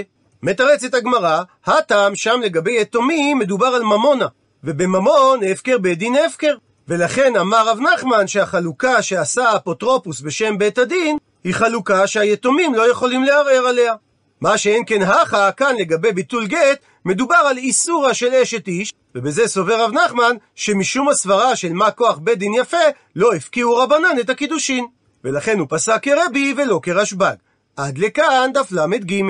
מתרצת 0.43 0.95
הגמרא, 0.95 1.43
הטעם 1.67 2.15
שם 2.15 2.41
לגבי 2.43 2.81
יתומים 2.81 3.39
מדובר 3.39 3.67
על 3.67 3.83
ממונה, 3.83 4.27
ובממון 4.65 5.41
הפקר 5.53 5.79
בית 5.79 5.99
דין 5.99 6.17
הפקר. 6.27 6.55
ולכן 6.89 7.37
אמר 7.37 7.69
רב 7.69 7.79
נחמן 7.81 8.27
שהחלוקה 8.27 9.03
שעשה 9.03 9.49
האפוטרופוס 9.49 10.21
בשם 10.21 10.59
בית 10.59 10.79
הדין, 10.79 11.19
היא 11.45 11.55
חלוקה 11.55 12.07
שהיתומים 12.07 12.75
לא 12.75 12.91
יכולים 12.91 13.25
לערער 13.25 13.67
עליה. 13.67 13.95
מה 14.41 14.59
שאין 14.59 14.83
כן 14.87 15.03
הכה, 15.03 15.53
כאן 15.53 15.77
לגבי 15.79 16.13
ביטול 16.13 16.47
גט, 16.47 16.79
מדובר 17.07 17.37
על 17.37 17.59
איסורה 17.59 18.15
של 18.15 18.35
אשת 18.35 18.69
איש, 18.69 18.93
ובזה 19.15 19.49
סובר 19.49 19.85
רב 19.85 19.93
נחמן, 19.93 20.37
שמשום 20.55 21.09
הסברה 21.09 21.57
של 21.57 21.73
מה 21.73 21.91
כוח 21.91 22.19
בית 22.19 22.39
דין 22.39 22.55
יפה, 22.55 22.77
לא 23.17 23.35
הפקיעו 23.35 23.77
רבנן 23.77 24.21
את 24.21 24.31
הקידושין. 24.31 24.87
ולכן 25.25 25.59
הוא 25.59 25.67
פסק 25.71 26.03
כרבי 26.03 26.55
ולא 26.57 26.81
כרשב"ג. 26.83 27.35
עד 27.77 27.99
לכאן 27.99 28.51
דף 28.55 28.73
ל"ג. 28.73 29.23